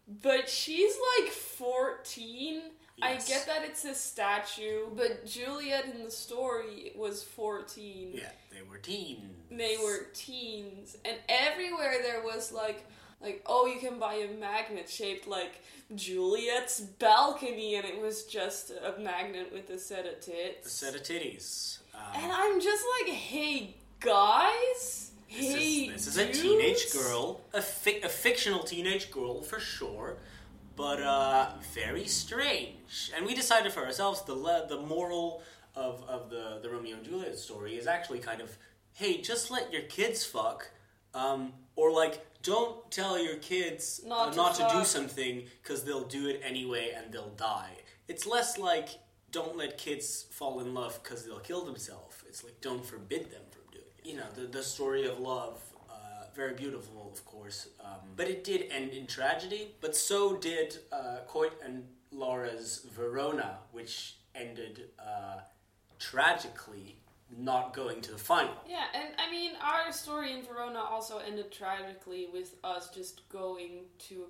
But 0.07 0.49
she's 0.49 0.93
like 1.19 1.31
14. 1.31 2.61
I 3.01 3.15
get 3.15 3.45
that 3.47 3.63
it's 3.63 3.83
a 3.85 3.95
statue, 3.95 4.85
but 4.95 5.25
Juliet 5.25 5.85
in 5.85 6.03
the 6.03 6.11
story 6.11 6.91
was 6.95 7.23
14 7.23 8.11
Yeah, 8.13 8.29
they 8.51 8.61
were 8.69 8.77
teens. 8.77 9.21
they 9.51 9.75
were 9.83 10.07
teens 10.13 10.95
and 11.03 11.17
everywhere 11.27 11.95
there 12.03 12.21
was 12.23 12.51
like 12.51 12.85
like 13.21 13.41
oh 13.45 13.65
you 13.65 13.79
can 13.79 13.97
buy 13.99 14.15
a 14.15 14.27
magnet 14.39 14.87
shaped 14.89 15.27
like 15.27 15.61
juliet's 15.95 16.81
balcony 16.81 17.75
and 17.75 17.85
it 17.85 17.99
was 18.01 18.25
just 18.25 18.69
a 18.71 18.99
magnet 19.01 19.51
with 19.53 19.69
a 19.69 19.79
set 19.79 20.05
of 20.05 20.19
tits. 20.19 20.67
a 20.67 20.69
set 20.69 20.95
of 20.95 21.01
titties. 21.03 21.79
Um, 21.95 22.01
and 22.23 22.31
i'm 22.31 22.59
just 22.61 22.83
like 22.99 23.13
hey 23.13 23.75
guys 24.01 25.11
This 25.29 25.53
hey 25.53 25.63
is, 25.85 26.05
this 26.05 26.07
is 26.07 26.17
a 26.17 26.31
teenage 26.31 26.91
girl, 26.93 27.41
a, 27.53 27.61
fi- 27.61 28.01
a 28.03 28.09
fictional 28.09 28.63
teenage 28.63 29.09
girl 29.11 29.41
for 29.41 29.59
sure, 29.59 30.17
but 30.75 31.01
uh, 31.01 31.51
very 31.73 32.05
strange. 32.05 33.11
And 33.15 33.25
we 33.25 33.35
decided 33.35 33.71
for 33.71 33.85
ourselves 33.85 34.23
the 34.23 34.35
le- 34.35 34.67
the 34.67 34.79
moral 34.79 35.43
of, 35.75 36.03
of 36.07 36.29
the, 36.29 36.59
the 36.61 36.69
Romeo 36.69 36.97
and 36.97 37.05
Juliet 37.05 37.37
story 37.37 37.77
is 37.77 37.87
actually 37.87 38.19
kind 38.19 38.41
of, 38.41 38.57
hey, 38.93 39.21
just 39.21 39.49
let 39.51 39.71
your 39.73 39.83
kids 39.83 40.23
fuck, 40.23 40.69
um, 41.13 41.53
or 41.75 41.91
like 41.91 42.25
don't 42.43 42.89
tell 42.91 43.17
your 43.17 43.37
kids 43.37 44.01
Not 44.05 44.29
uh, 44.29 44.31
to 44.31 44.37
not 44.37 44.55
to 44.55 44.77
do 44.77 44.85
something 44.85 45.43
because 45.61 45.83
they'll 45.83 46.03
do 46.03 46.27
it 46.27 46.41
anyway 46.43 46.91
and 46.95 47.11
they'll 47.11 47.33
die. 47.37 47.71
It's 48.07 48.27
less 48.27 48.57
like 48.57 48.89
don't 49.31 49.57
let 49.57 49.77
kids 49.77 50.25
fall 50.29 50.59
in 50.59 50.73
love 50.73 50.99
because 51.01 51.25
they'll 51.25 51.39
kill 51.39 51.65
themselves. 51.65 52.17
It's 52.27 52.43
like 52.43 52.61
don't 52.61 52.85
forbid 52.85 53.31
them 53.31 53.41
from 53.49 53.63
doing 53.71 53.85
it. 53.97 54.07
You 54.07 54.17
know, 54.17 54.25
the, 54.35 54.41
the 54.41 54.63
story 54.63 55.07
of 55.07 55.19
love, 55.19 55.59
uh, 55.72 55.72
very 56.35 56.53
beautiful, 56.53 57.09
of 57.13 57.23
course, 57.25 57.69
um, 57.83 57.99
but 58.15 58.27
it 58.27 58.43
did 58.43 58.67
end 58.71 58.91
in 58.91 59.05
tragedy. 59.07 59.69
But 59.81 59.95
so 59.95 60.35
did 60.35 60.77
uh, 60.91 61.17
Koit 61.29 61.51
and 61.63 61.85
Laura's 62.11 62.85
Verona, 62.95 63.57
which 63.71 64.17
ended 64.35 64.89
uh, 64.99 65.39
tragically, 65.99 66.97
not 67.35 67.73
going 67.73 68.01
to 68.01 68.11
the 68.11 68.17
final. 68.17 68.53
yeah 68.67 68.83
and 68.93 69.09
i 69.17 69.31
mean 69.31 69.51
our 69.61 69.91
story 69.91 70.33
in 70.33 70.43
verona 70.43 70.77
also 70.79 71.17
ended 71.17 71.51
tragically 71.51 72.27
with 72.31 72.53
us 72.63 72.89
just 72.93 73.27
going 73.29 73.85
to 73.97 74.25
a 74.25 74.27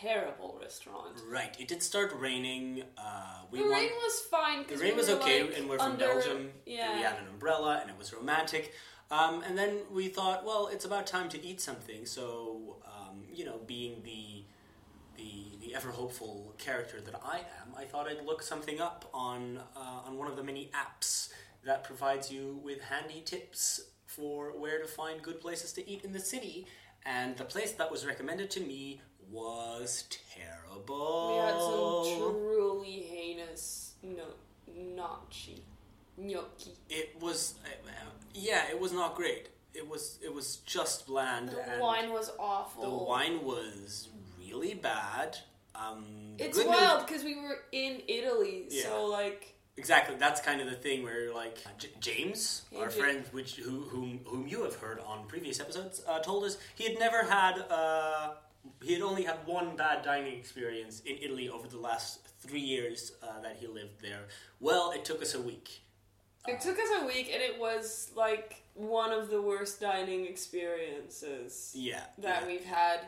terrible 0.00 0.56
restaurant 0.62 1.14
Right. 1.28 1.56
It 1.58 1.66
did 1.66 1.82
start 1.82 2.12
raining. 2.16 2.84
Uh, 2.96 3.38
we 3.50 3.58
the 3.58 3.64
rain 3.68 3.90
was 4.06 4.20
fine 4.30 4.64
The 4.68 4.76
rain 4.76 4.92
we 4.92 4.98
was 4.98 5.10
okay, 5.10 5.42
like, 5.42 5.58
and 5.58 5.68
we're 5.68 5.78
from 5.78 5.92
under- 5.92 6.06
Belgium. 6.06 6.50
yeah 6.66 6.90
And 6.90 6.98
we 6.98 7.04
had 7.04 7.18
an 7.18 7.26
umbrella, 7.28 7.78
and 7.80 7.90
it 7.90 7.98
was 7.98 8.12
romantic. 8.12 8.72
Um, 9.10 9.42
and 9.46 9.56
then 9.56 9.80
we 9.92 10.08
thought, 10.08 10.44
well, 10.44 10.68
it's 10.72 10.84
about 10.84 11.06
time 11.06 11.28
to 11.30 11.44
eat 11.44 11.60
something. 11.60 12.06
So, 12.06 12.76
um, 12.86 13.24
you 13.32 13.44
know, 13.44 13.60
being 13.66 14.02
the 14.04 14.44
the 15.16 15.58
the 15.60 15.74
ever 15.74 15.90
hopeful 15.90 16.54
character 16.58 17.00
that 17.00 17.20
I 17.24 17.38
am, 17.38 17.74
I 17.76 17.84
thought 17.84 18.08
I'd 18.08 18.24
look 18.24 18.42
something 18.42 18.80
up 18.80 19.08
on 19.14 19.60
uh, 19.76 20.06
on 20.06 20.16
one 20.16 20.28
of 20.28 20.36
the 20.36 20.42
many 20.42 20.70
apps 20.74 21.28
that 21.64 21.84
provides 21.84 22.30
you 22.30 22.60
with 22.62 22.80
handy 22.80 23.22
tips 23.24 23.80
for 24.06 24.58
where 24.58 24.80
to 24.80 24.86
find 24.86 25.22
good 25.22 25.40
places 25.40 25.72
to 25.74 25.88
eat 25.88 26.04
in 26.04 26.12
the 26.12 26.20
city. 26.20 26.66
And 27.06 27.36
the 27.36 27.44
place 27.44 27.72
that 27.72 27.90
was 27.90 28.06
recommended 28.06 28.50
to 28.52 28.60
me 28.60 29.00
was 29.30 30.04
terrible. 30.34 31.32
We 31.32 31.38
had 31.38 31.60
some 31.60 32.18
truly 32.18 33.00
heinous 33.02 33.92
no 34.02 34.24
gnocchi. 34.66 35.64
Gnocchi. 36.16 36.72
It 36.88 37.16
was, 37.20 37.54
uh, 37.64 37.90
yeah, 38.34 38.62
it 38.70 38.78
was 38.80 38.92
not 38.92 39.14
great. 39.14 39.48
It 39.74 39.88
was, 39.88 40.18
it 40.22 40.32
was 40.32 40.56
just 40.66 41.06
bland. 41.06 41.48
The 41.50 41.78
wine 41.80 42.12
was 42.12 42.30
awful. 42.38 42.82
The 42.82 43.04
wine 43.04 43.44
was 43.44 44.08
really 44.40 44.74
bad. 44.74 45.38
Um, 45.74 46.04
It's 46.38 46.62
wild 46.64 47.06
because 47.06 47.24
we 47.24 47.34
were 47.34 47.58
in 47.72 48.02
Italy, 48.06 48.66
Yeah. 48.70 48.84
so 48.84 49.06
like 49.06 49.50
Exactly. 49.76 50.14
That's 50.14 50.40
kind 50.40 50.60
of 50.60 50.70
the 50.70 50.76
thing 50.76 51.02
where 51.02 51.34
like 51.34 51.58
J- 51.78 51.88
James, 51.98 52.62
Hey, 52.70 52.76
our 52.78 52.84
Ja- 52.84 52.90
friend, 52.90 53.24
which 53.32 53.56
who, 53.56 53.80
whom 53.82 54.20
whom 54.24 54.46
you 54.46 54.62
have 54.62 54.76
heard 54.76 55.00
on 55.00 55.26
previous 55.26 55.58
episodes, 55.58 56.00
uh, 56.06 56.20
told 56.20 56.44
us 56.44 56.58
he 56.76 56.84
had 56.84 56.96
never 57.00 57.24
had. 57.24 57.58
Uh, 57.68 58.34
he 58.82 58.92
had 58.92 59.02
only 59.02 59.24
had 59.24 59.44
one 59.46 59.74
bad 59.74 60.04
dining 60.04 60.38
experience 60.38 61.00
in 61.00 61.16
Italy 61.20 61.48
over 61.48 61.66
the 61.66 61.76
last 61.78 62.20
three 62.38 62.60
years 62.60 63.12
uh, 63.20 63.40
that 63.42 63.56
he 63.56 63.66
lived 63.66 64.00
there. 64.00 64.28
Well, 64.60 64.92
it 64.92 65.04
took 65.04 65.20
us 65.20 65.34
a 65.34 65.42
week. 65.42 65.80
It 66.46 66.60
took 66.60 66.78
us 66.78 66.88
a 67.02 67.06
week, 67.06 67.30
and 67.32 67.42
it 67.42 67.58
was 67.58 68.10
like 68.16 68.62
one 68.74 69.12
of 69.12 69.30
the 69.30 69.40
worst 69.40 69.80
dining 69.80 70.26
experiences 70.26 71.72
Yeah. 71.74 72.00
that 72.18 72.42
yeah. 72.42 72.46
we've 72.46 72.64
had 72.64 73.00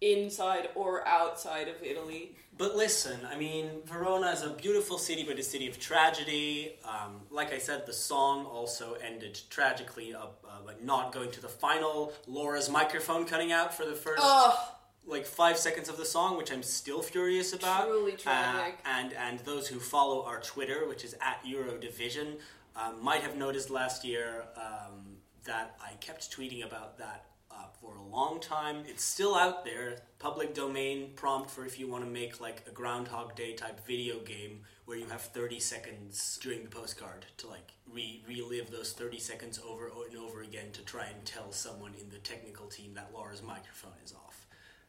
inside 0.00 0.70
or 0.74 1.06
outside 1.06 1.68
of 1.68 1.76
Italy. 1.82 2.34
But 2.56 2.74
listen, 2.74 3.20
I 3.30 3.36
mean, 3.36 3.82
Verona 3.86 4.28
is 4.30 4.42
a 4.42 4.50
beautiful 4.50 4.98
city, 4.98 5.24
but 5.26 5.38
a 5.38 5.42
city 5.42 5.66
of 5.68 5.78
tragedy. 5.78 6.78
Um, 6.84 7.20
like 7.30 7.52
I 7.52 7.58
said, 7.58 7.86
the 7.86 7.92
song 7.92 8.44
also 8.46 8.94
ended 8.94 9.38
tragically, 9.50 10.14
uh, 10.14 10.20
uh, 10.44 10.64
like 10.64 10.82
not 10.82 11.12
going 11.12 11.30
to 11.32 11.40
the 11.40 11.48
final. 11.48 12.12
Laura's 12.26 12.68
microphone 12.70 13.26
cutting 13.26 13.52
out 13.52 13.74
for 13.74 13.84
the 13.84 13.94
first 13.94 14.22
Oh, 14.24 14.72
like 15.06 15.24
five 15.26 15.58
seconds 15.58 15.88
of 15.88 15.96
the 15.96 16.04
song, 16.04 16.36
which 16.36 16.50
I'm 16.52 16.62
still 16.62 17.02
furious 17.02 17.52
about. 17.52 17.86
Truly 17.86 18.12
Uh, 18.14 18.16
tragic. 18.16 18.78
and 18.84 19.12
and 19.14 19.40
those 19.40 19.68
who 19.68 19.80
follow 19.80 20.24
our 20.24 20.40
Twitter, 20.40 20.86
which 20.88 21.04
is 21.04 21.14
at 21.20 21.42
Eurodivision, 21.44 22.38
um, 22.82 23.02
might 23.02 23.22
have 23.22 23.36
noticed 23.36 23.70
last 23.70 24.04
year 24.04 24.44
um, 24.56 25.16
that 25.44 25.76
I 25.82 25.94
kept 26.00 26.30
tweeting 26.34 26.64
about 26.64 26.98
that 26.98 27.26
uh, 27.50 27.64
for 27.80 27.96
a 27.96 28.02
long 28.02 28.40
time. 28.40 28.84
It's 28.86 29.04
still 29.04 29.34
out 29.34 29.64
there, 29.64 29.98
public 30.18 30.54
domain 30.54 31.10
prompt 31.16 31.50
for 31.50 31.64
if 31.66 31.78
you 31.80 31.88
want 31.88 32.04
to 32.04 32.10
make 32.10 32.40
like 32.40 32.62
a 32.68 32.70
Groundhog 32.70 33.34
Day 33.34 33.54
type 33.54 33.84
video 33.86 34.20
game 34.20 34.60
where 34.84 34.96
you 34.96 35.06
have 35.06 35.20
30 35.22 35.60
seconds 35.60 36.38
during 36.42 36.62
the 36.64 36.70
postcard 36.70 37.26
to 37.38 37.46
like 37.48 37.72
re- 37.92 38.22
relive 38.28 38.70
those 38.70 38.92
30 38.92 39.18
seconds 39.18 39.60
over 39.68 39.90
and 40.08 40.16
over 40.18 40.42
again 40.42 40.70
to 40.72 40.82
try 40.82 41.06
and 41.06 41.24
tell 41.24 41.52
someone 41.52 41.92
in 42.00 42.08
the 42.10 42.18
technical 42.18 42.66
team 42.66 42.94
that 42.94 43.10
Laura's 43.14 43.42
microphone 43.42 43.92
is 44.04 44.12
off. 44.12 44.46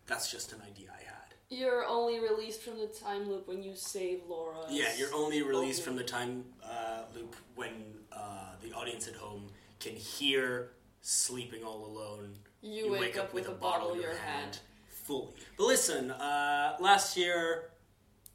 That's 0.07 0.31
just 0.31 0.53
an 0.53 0.60
idea 0.67 0.89
I 0.91 1.03
had. 1.03 1.15
you're 1.50 1.86
only 1.86 2.19
released 2.19 2.62
from 2.63 2.77
the 2.79 2.88
time 2.88 3.29
loop 3.29 3.48
when 3.48 3.62
you 3.62 3.75
save 3.75 4.19
Laura. 4.27 4.57
Yeah, 4.69 4.89
you're 4.98 5.13
only 5.13 5.41
released 5.41 5.81
Okay. 5.81 5.88
from 5.88 5.95
the 5.98 6.03
time 6.03 6.45
uh, 6.63 6.90
loop 7.15 7.36
when 7.56 7.72
uh, 8.12 8.51
the 8.62 8.72
audience 8.74 9.08
at 9.08 9.15
home 9.15 9.48
can 9.80 9.94
hear 9.94 10.72
sleeping 11.01 11.63
all 11.63 11.86
alone. 11.86 12.34
You, 12.62 12.91
wake, 12.91 13.18
up, 13.18 13.34
with 13.34 13.48
a 13.48 13.51
bottle 13.53 13.94
in 13.94 14.01
your 14.01 14.15
hand. 14.15 14.60
fully. 14.88 15.34
But 15.58 15.65
listen, 15.65 16.12
uh, 16.12 16.77
last 16.80 17.18
year 17.18 17.70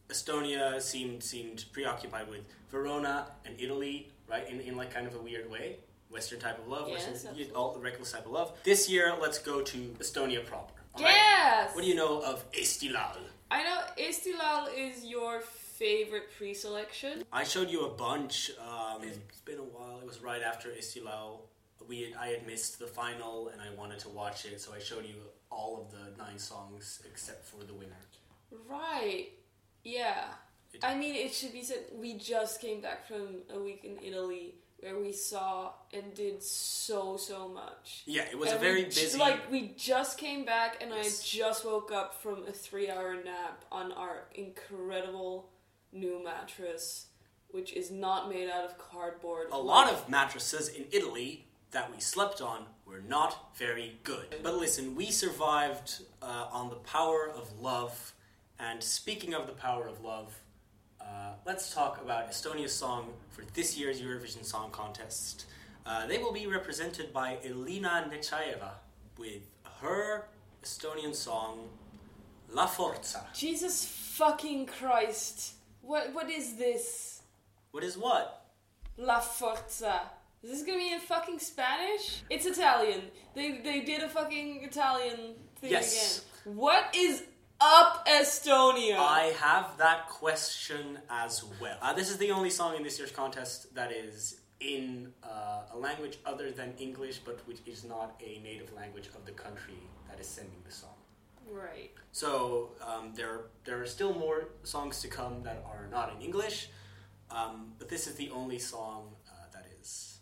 Estonia 0.08 0.80
seemed 0.80 1.22
seemed 1.22 1.64
preoccupied 1.72 2.28
with 2.28 2.40
Verona 2.70 3.26
and 3.44 3.54
Italy, 3.58 4.12
right? 4.28 4.48
In, 4.48 4.60
in 4.60 4.76
like 4.76 4.92
kind 4.92 5.06
of 5.06 5.14
a 5.14 5.18
weird 5.20 5.50
way. 5.50 5.76
Western 6.10 6.38
type 6.38 6.58
of 6.60 6.68
love, 6.68 6.88
Yes, 6.88 6.98
Western, 7.08 7.30
absolutely. 7.30 7.54
all 7.54 7.72
the 7.72 7.80
reckless 7.80 8.12
type 8.12 8.26
of 8.26 8.32
love. 8.32 8.56
This 8.62 8.88
year, 8.88 9.14
let's 9.20 9.38
go 9.40 9.60
to 9.60 9.78
Estonia 9.98 10.44
proper. 10.46 10.72
all 10.94 11.02
right? 11.02 11.10
Yes. 11.12 11.74
What 11.74 11.82
do 11.82 11.88
you 11.88 11.96
know 11.96 12.20
of 12.22 12.48
Eesti 12.52 12.92
Laul? 12.92 13.16
I 13.50 13.62
know 13.64 13.80
Eesti 13.98 14.32
Laul 14.38 14.68
is 14.76 15.04
your 15.04 15.40
favorite 15.78 16.28
pre-selection. 16.36 17.24
I 17.32 17.44
showed 17.44 17.70
you 17.70 17.86
a 17.86 17.90
bunch. 17.90 18.50
Um, 18.60 19.02
it's 19.02 19.40
been 19.44 19.58
a 19.58 19.62
while. 19.62 19.98
It 20.00 20.06
was 20.06 20.20
right 20.22 20.42
after 20.42 20.68
Eesti 20.70 21.02
Laul. 21.02 21.40
We 21.88 22.14
I 22.18 22.28
had 22.28 22.46
missed 22.46 22.78
the 22.78 22.86
final 22.86 23.48
and 23.48 23.60
I 23.60 23.70
wanted 23.78 23.98
to 24.00 24.08
watch 24.08 24.44
it, 24.44 24.60
so 24.60 24.72
I 24.74 24.80
showed 24.80 25.04
you 25.06 25.14
all 25.50 25.80
of 25.82 25.90
the 25.92 26.16
nine 26.22 26.38
songs 26.38 27.00
except 27.06 27.44
for 27.46 27.62
the 27.64 27.74
winner. 27.74 27.96
Right. 28.68 29.28
Yeah. 29.84 30.24
It- 30.72 30.84
I 30.84 30.94
mean, 30.96 31.14
it 31.14 31.32
should 31.32 31.52
be 31.52 31.62
said 31.62 31.84
we 31.94 32.14
just 32.14 32.60
came 32.60 32.80
back 32.80 33.06
from 33.06 33.42
a 33.54 33.58
week 33.58 33.84
in 33.84 33.98
Italy 34.02 34.54
where 34.80 34.98
we 34.98 35.12
saw 35.12 35.72
and 35.92 36.12
did 36.14 36.42
so 36.42 37.16
so 37.16 37.48
much. 37.48 38.02
Yeah, 38.06 38.24
it 38.30 38.38
was 38.38 38.50
And 38.50 38.58
a 38.58 38.60
very 38.60 38.84
busy. 38.84 39.18
Like 39.18 39.50
we 39.50 39.68
just 39.76 40.18
came 40.18 40.44
back, 40.44 40.82
and 40.82 40.90
Yes. 40.90 41.20
I 41.20 41.38
just 41.38 41.64
woke 41.64 41.92
up 41.92 42.20
from 42.22 42.46
a 42.46 42.52
three-hour 42.52 43.22
nap 43.24 43.64
on 43.70 43.92
our 43.92 44.24
incredible 44.34 45.48
new 45.96 46.22
mattress, 46.22 47.06
which 47.50 47.72
is 47.72 47.90
not 47.90 48.28
made 48.28 48.48
out 48.48 48.64
of 48.64 48.78
cardboard. 48.78 49.48
a 49.50 49.58
lot 49.58 49.90
of 49.90 50.08
mattresses 50.08 50.68
in 50.68 50.84
Italy 50.92 51.46
that 51.70 51.92
we 51.92 52.00
slept 52.00 52.40
on 52.40 52.66
were 52.86 53.00
not 53.00 53.56
very 53.56 53.98
good. 54.04 54.36
But 54.42 54.54
listen, 54.54 54.94
we 54.94 55.10
survived 55.10 56.02
uh, 56.22 56.46
on 56.52 56.70
the 56.70 56.76
power 56.76 57.28
of 57.28 57.60
love. 57.60 58.14
And 58.58 58.82
speaking 58.82 59.34
of 59.34 59.46
the 59.46 59.52
power 59.52 59.86
of 59.86 60.02
love, 60.02 60.38
uh, 61.00 61.32
let's 61.44 61.74
talk 61.74 62.00
about 62.02 62.30
Estonia's 62.30 62.72
song 62.72 63.12
for 63.30 63.42
this 63.54 63.76
year's 63.76 64.00
Eurovision 64.00 64.44
Song 64.44 64.70
Contest. 64.70 65.46
Uh, 65.84 66.06
they 66.06 66.18
will 66.18 66.32
be 66.32 66.46
represented 66.46 67.12
by 67.12 67.38
Elina 67.44 68.10
Nechaeva 68.10 68.70
with 69.18 69.42
her 69.80 70.26
Estonian 70.64 71.14
song 71.14 71.68
La 72.50 72.66
Forza. 72.66 73.26
Jesus 73.34 73.84
fucking 73.84 74.66
Christ! 74.66 75.55
What 75.86 76.12
what 76.12 76.28
is 76.28 76.56
this? 76.56 77.22
What 77.70 77.84
is 77.84 77.96
what? 77.96 78.44
La 78.96 79.20
Forza. 79.20 80.00
Is 80.42 80.50
this 80.50 80.62
gonna 80.64 80.78
be 80.78 80.92
in 80.92 80.98
fucking 81.00 81.38
Spanish? 81.38 82.22
It's 82.28 82.44
Italian. 82.44 83.02
They 83.36 83.58
they 83.58 83.80
did 83.80 84.02
a 84.02 84.08
fucking 84.08 84.64
Italian 84.64 85.34
thing 85.60 85.70
Yes. 85.70 85.92
again. 86.44 86.56
What 86.56 86.84
is 86.94 87.22
up, 87.60 88.04
Estonia? 88.08 88.96
I 88.98 89.32
have 89.40 89.78
that 89.78 90.08
question 90.08 90.98
as 91.08 91.44
well. 91.60 91.78
Uh, 91.80 91.92
this 91.92 92.10
is 92.10 92.16
the 92.18 92.32
only 92.32 92.50
song 92.50 92.76
in 92.76 92.82
this 92.82 92.98
year's 92.98 93.12
contest 93.12 93.72
that 93.76 93.92
is 93.92 94.40
in 94.58 95.12
uh, 95.22 95.72
a 95.72 95.78
language 95.78 96.18
other 96.26 96.50
than 96.50 96.74
English, 96.78 97.18
but 97.24 97.46
which 97.46 97.60
is 97.64 97.84
not 97.84 98.20
a 98.20 98.40
native 98.40 98.72
language 98.74 99.06
of 99.14 99.24
the 99.24 99.32
country 99.32 99.78
that 100.08 100.18
is 100.18 100.26
sending 100.26 100.60
the 100.66 100.72
song. 100.72 100.94
Right. 101.50 101.90
So 102.12 102.70
um, 102.86 103.12
there, 103.14 103.40
there 103.64 103.80
are 103.80 103.86
still 103.86 104.14
more 104.14 104.48
songs 104.62 105.00
to 105.02 105.08
come 105.08 105.42
that 105.42 105.62
are 105.66 105.86
not 105.90 106.14
in 106.14 106.22
English, 106.22 106.68
um, 107.30 107.72
but 107.78 107.88
this 107.88 108.06
is 108.06 108.14
the 108.14 108.30
only 108.30 108.58
song 108.58 109.08
uh, 109.28 109.46
that 109.52 109.66
is 109.80 110.18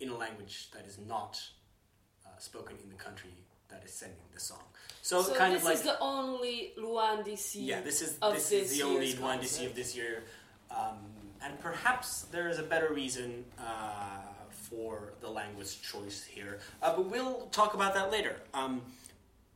in 0.00 0.10
a 0.10 0.16
language 0.16 0.70
that 0.72 0.86
is 0.86 0.98
not 0.98 1.40
uh, 2.26 2.38
spoken 2.38 2.76
in 2.82 2.88
the 2.90 2.96
country 2.96 3.30
that 3.68 3.82
is 3.84 3.92
sending 3.92 4.18
the 4.34 4.40
song. 4.40 4.62
So, 5.02 5.22
So 5.22 5.34
kind 5.34 5.54
of 5.54 5.64
like 5.64 5.74
is 5.74 5.82
the 5.82 5.98
only 6.00 6.72
Luandisi. 6.78 7.66
yeah, 7.66 7.80
this 7.80 8.02
is 8.02 8.18
this, 8.18 8.50
this 8.50 8.72
is 8.72 8.78
the 8.78 8.84
only 8.84 9.12
one 9.14 9.38
of 9.38 9.74
this 9.74 9.96
year, 9.96 10.24
um, 10.70 10.98
and 11.42 11.58
perhaps 11.60 12.22
there 12.32 12.48
is 12.48 12.58
a 12.58 12.62
better 12.62 12.92
reason 12.92 13.44
uh, 13.58 13.62
for 14.50 15.14
the 15.20 15.28
language 15.28 15.80
choice 15.82 16.24
here. 16.24 16.58
Uh, 16.82 16.94
but 16.96 17.10
we'll 17.10 17.46
talk 17.52 17.74
about 17.74 17.94
that 17.94 18.10
later. 18.10 18.36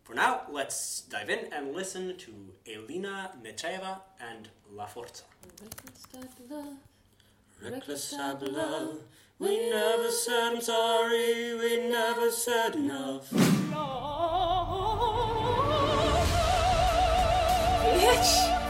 For 0.02 0.14
now, 0.14 0.42
let's 0.50 1.02
dive 1.02 1.30
in 1.30 1.52
and 1.52 1.74
listen 1.74 2.16
to 2.18 2.34
Elina 2.66 3.32
Nechaeva 3.42 4.00
and 4.20 4.48
La 4.70 4.86
Forza. 4.86 5.22
Reckless 7.62 8.10
type 8.10 8.42
of 8.42 8.48
love. 8.48 8.98
We 9.38 9.70
never 9.70 10.10
said 10.10 10.54
I'm 10.54 10.60
sorry. 10.60 11.54
We 11.54 11.88
never 11.88 12.30
said 12.30 12.74
enough. 12.74 13.30
Bitch! 18.02 18.61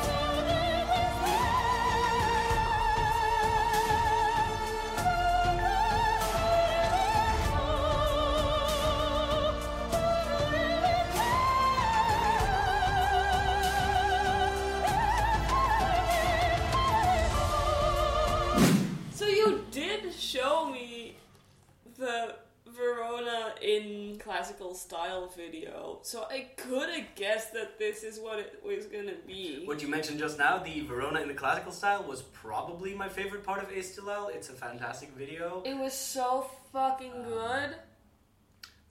Video, 25.37 25.99
so 26.03 26.27
I 26.31 26.49
could 26.57 26.89
have 26.91 27.15
guessed 27.15 27.53
that 27.55 27.79
this 27.79 28.03
is 28.03 28.19
what 28.19 28.39
it 28.39 28.63
was 28.65 28.87
gonna 28.87 29.15
be. 29.27 29.63
What 29.65 29.83
you 29.83 29.89
mentioned 29.89 30.19
just 30.19 30.39
now, 30.39 30.59
the 30.59 30.81
Verona 30.81 31.21
in 31.21 31.29
the 31.29 31.35
classical 31.35 31.73
style, 31.73 32.05
was 32.05 32.23
probably 32.23 32.95
my 32.95 33.09
favorite 33.09 33.45
part 33.45 33.63
of 33.63 33.71
Eesti 33.71 34.01
Laul. 34.01 34.35
It's 34.35 34.49
a 34.49 34.53
fantastic 34.53 35.11
video. 35.17 35.63
It 35.65 35.75
was 35.75 35.93
so 35.93 36.51
fucking 36.73 37.25
good. 37.25 37.77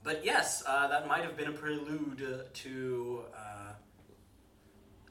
But 0.02 0.24
yes, 0.24 0.62
uh, 0.66 0.88
that 0.88 1.06
might 1.06 1.22
have 1.22 1.36
been 1.36 1.48
a 1.48 1.52
prelude 1.52 2.44
to 2.52 3.20
uh, 3.36 3.72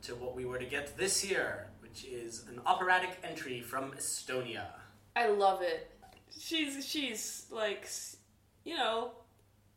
to 0.01 0.15
what 0.15 0.35
we 0.35 0.45
were 0.45 0.57
to 0.57 0.65
get 0.65 0.97
this 0.97 1.23
year, 1.23 1.69
which 1.79 2.05
is 2.05 2.45
an 2.49 2.61
operatic 2.65 3.17
entry 3.23 3.61
from 3.61 3.91
Estonia. 3.91 4.65
I 5.15 5.27
love 5.27 5.61
it. 5.61 5.91
She's 6.37 6.85
she's 6.85 7.45
like, 7.51 7.87
you 8.63 8.75
know, 8.75 9.11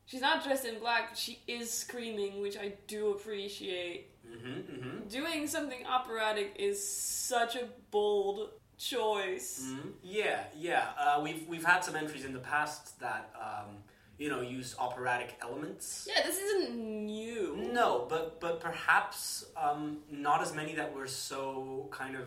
she's 0.07 0.21
not 0.21 0.45
dressed 0.45 0.65
in 0.65 0.79
black, 0.79 1.11
but 1.11 1.19
she 1.19 1.41
is 1.47 1.71
screaming, 1.73 2.41
which 2.41 2.57
I 2.57 2.75
do 2.87 3.11
appreciate. 3.13 4.11
hmm 4.27 4.61
hmm 4.61 5.09
Doing 5.09 5.47
something 5.47 5.85
operatic 5.87 6.57
is 6.59 6.79
such 6.87 7.57
a 7.57 7.69
bold 7.91 8.51
choice. 8.79 9.63
hmm 9.65 9.91
Yeah, 10.03 10.45
yeah. 10.57 10.87
Uh, 10.99 11.21
we've 11.23 11.47
we've 11.49 11.65
had 11.65 11.81
some 11.85 11.97
entries 11.97 12.25
in 12.25 12.33
the 12.33 12.41
past 12.41 12.99
that 13.01 13.33
um, 13.41 13.77
you 14.19 14.29
know 14.31 14.41
used 14.41 14.77
operatic 14.79 15.37
elements. 15.43 16.09
Yeah, 16.11 16.23
this 16.27 16.39
isn't 16.39 16.75
new. 16.75 17.57
No, 17.73 18.07
but 18.09 18.41
but 18.41 18.61
perhaps 18.61 19.47
um, 19.57 19.99
not 20.11 20.41
as 20.43 20.55
many 20.55 20.75
that 20.77 20.95
were 20.95 21.07
so 21.09 21.89
kind 21.91 22.17
of 22.17 22.27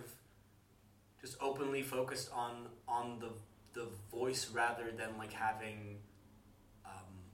just 1.21 1.37
openly 1.41 1.81
focused 1.81 2.29
on 2.33 2.67
on 2.87 3.19
the 3.19 3.29
the 3.73 3.87
voice 4.11 4.49
rather 4.51 4.91
than 4.91 5.17
like 5.17 5.33
having 5.33 5.97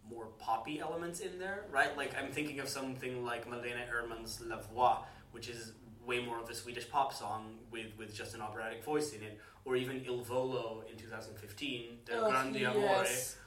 more 0.09 0.27
poppy 0.39 0.79
elements 0.79 1.19
in 1.21 1.39
there, 1.39 1.65
right? 1.71 1.95
Like 1.97 2.15
I'm 2.19 2.31
thinking 2.31 2.59
of 2.59 2.67
something 2.69 3.23
like 3.25 3.49
Malena 3.49 3.85
Ernman's 3.91 4.41
La 4.41 4.57
Voix, 4.59 4.97
which 5.31 5.49
is 5.49 5.73
way 6.05 6.19
more 6.23 6.39
of 6.39 6.49
a 6.49 6.53
Swedish 6.55 6.89
pop 6.89 7.13
song 7.13 7.55
with 7.71 7.87
with 7.97 8.13
just 8.13 8.35
an 8.35 8.41
operatic 8.41 8.83
voice 8.83 9.13
in 9.13 9.23
it, 9.23 9.39
or 9.65 9.75
even 9.75 10.03
Il 10.05 10.21
Volo 10.23 10.83
in 10.91 10.97
2015, 10.97 11.97
Del 12.05 12.25
Ugh, 12.25 12.31
Grande 12.31 12.65
Amore 12.65 13.05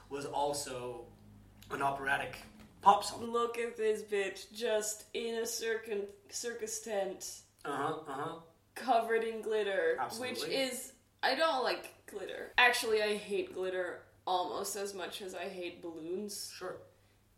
was 0.09 0.25
also 0.25 1.05
an 1.71 1.81
operatic 1.81 2.37
pop 2.81 3.03
song. 3.03 3.31
Look 3.31 3.57
at 3.57 3.77
this 3.77 4.01
bitch 4.01 4.51
just 4.53 5.05
in 5.13 5.35
a 5.35 5.45
circus 5.45 6.05
circus 6.29 6.79
tent 6.81 7.41
Uh 7.65 7.71
huh. 7.71 7.93
Uh 8.07 8.11
huh. 8.13 8.35
covered 8.75 9.23
in 9.23 9.41
glitter, 9.41 9.99
which 10.19 10.43
is 10.45 10.93
I 11.23 11.35
don't 11.35 11.63
like 11.63 11.93
glitter. 12.09 12.53
Actually, 12.57 13.01
I 13.01 13.15
hate 13.15 13.53
glitter 13.53 14.01
almost 14.27 14.75
as 14.75 14.93
much 14.93 15.23
as 15.23 15.33
I 15.33 15.45
hate 15.45 15.81
balloons. 15.81 16.53
Sure. 16.55 16.75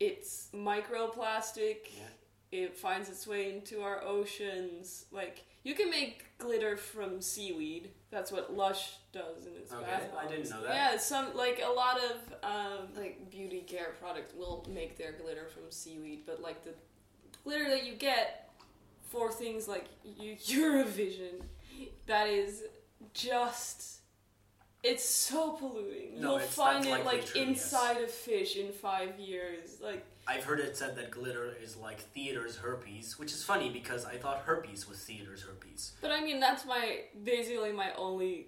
It's 0.02 0.49
microplastic. 0.54 1.78
Yeah. 1.95 2.04
It 2.52 2.78
finds 2.78 3.10
its 3.10 3.28
way 3.28 3.52
into 3.54 3.82
our 3.84 4.04
oceans. 4.04 5.06
Like 5.12 5.43
you 5.63 5.75
can 5.75 5.89
make 5.91 6.25
glitter 6.39 6.75
from 6.78 7.21
seaweed. 7.21 7.91
That's 8.12 8.32
what 8.32 8.56
Lush 8.56 8.95
does 9.13 9.45
in 9.45 9.54
its 9.56 9.71
Okay, 9.71 9.86
bath 9.86 10.10
I 10.19 10.23
didn't 10.28 10.49
bombs. 10.49 10.52
know 10.52 10.63
that. 10.63 10.73
Yeah, 10.93 10.97
some 10.97 11.36
like 11.36 11.62
a 11.63 11.69
lot 11.71 11.97
of 11.99 12.34
um, 12.43 12.88
like 12.97 13.30
beauty 13.30 13.62
care 13.62 13.93
products 14.02 14.34
will 14.34 14.65
make 14.73 14.97
their 14.97 15.12
glitter 15.12 15.47
from 15.47 15.63
seaweed, 15.69 16.21
but 16.25 16.41
like 16.41 16.63
the 16.63 16.73
glitter 17.43 17.69
that 17.69 17.86
you 17.86 17.93
get 17.93 18.49
for 19.12 19.32
things 19.32 19.67
like 19.67 19.86
Eurovision, 20.19 21.43
that 22.08 22.28
is 22.28 22.63
just. 23.13 23.99
It's 24.84 25.04
so 25.04 25.52
polluting. 25.52 26.22
No, 26.22 26.30
You'll 26.30 26.38
it's- 26.38 26.54
find 26.56 26.86
that's 26.86 26.88
it 26.88 27.06
likely 27.06 27.18
like 27.18 27.26
true, 27.26 27.42
yes. 27.42 27.50
inside 27.50 27.98
a 27.98 28.08
fish 28.08 28.56
in 28.56 28.72
five 28.72 29.20
years. 29.20 29.80
Like 29.82 30.06
I've 30.28 30.44
heard 30.46 30.60
it 30.60 30.78
said 30.78 30.96
that 30.96 31.12
glitter 31.12 31.54
is 31.62 31.76
like 31.76 32.00
theater's 32.00 32.56
herpes, 32.58 33.20
which 33.20 33.34
is 33.34 33.44
funny 33.44 33.70
because 33.70 34.06
I 34.06 34.15
thought 34.15 34.39
herpes 34.46 34.88
was 34.88 35.00
theater's 35.00 35.44
herpes. 35.44 35.94
But 36.02 36.12
I 36.12 36.22
mean, 36.22 36.39
that's 36.39 36.65
my 36.65 37.02
basically 37.24 37.74
my 37.74 37.92
only 37.98 38.48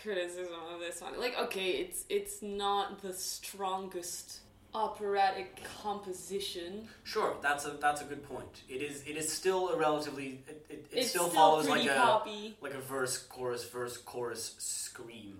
criticism 0.00 0.54
of 0.72 0.80
this 0.80 0.98
song. 1.00 1.14
Like, 1.18 1.36
okay, 1.38 1.70
it's 1.70 2.04
it's 2.08 2.40
not 2.40 3.02
the 3.02 3.12
strongest 3.12 4.40
operatic 4.74 5.60
composition. 5.82 6.88
Sure, 7.04 7.36
that's 7.42 7.64
a 7.64 7.70
that's 7.80 8.00
a 8.00 8.04
good 8.04 8.22
point. 8.28 8.62
It 8.68 8.80
is 8.82 9.02
it 9.06 9.16
is 9.16 9.32
still 9.32 9.70
a 9.70 9.76
relatively 9.76 10.40
it, 10.46 10.66
it, 10.68 10.86
it 10.92 10.98
it's 10.98 11.10
still, 11.10 11.28
follows 11.28 11.68
like 11.68 11.82
pretty 11.82 11.88
a 11.88 12.00
poppy. 12.00 12.56
like 12.60 12.74
a 12.74 12.80
verse 12.80 13.18
chorus 13.18 13.64
verse 13.68 13.96
chorus 13.96 14.54
scream 14.58 15.38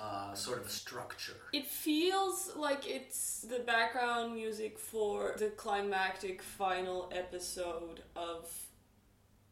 uh, 0.00 0.34
sort 0.34 0.60
of 0.60 0.66
a 0.66 0.70
structure. 0.70 1.36
It 1.52 1.66
feels 1.66 2.52
like 2.56 2.88
it's 2.88 3.40
the 3.48 3.60
background 3.60 4.34
music 4.34 4.78
for 4.78 5.34
the 5.38 5.48
climactic 5.48 6.42
final 6.42 7.10
episode 7.14 8.02
of 8.14 8.50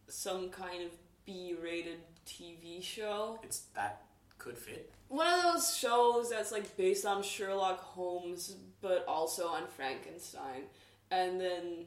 some 0.08 0.50
kind 0.50 0.82
of 0.82 0.90
B-rated 1.24 1.98
TV 2.26 2.82
show. 2.82 3.38
It's 3.42 3.60
that 3.74 4.02
could 4.38 4.58
fit. 4.58 4.92
one 5.08 5.26
of 5.26 5.42
those 5.42 5.74
shows 5.76 6.30
that's 6.30 6.52
like 6.52 6.76
based 6.76 7.06
on 7.06 7.22
Sherlock 7.22 7.80
Holmes, 7.80 8.56
but 8.82 9.04
also 9.08 9.46
on 9.46 9.66
Frankenstein, 9.68 10.64
and 11.10 11.40
then 11.40 11.86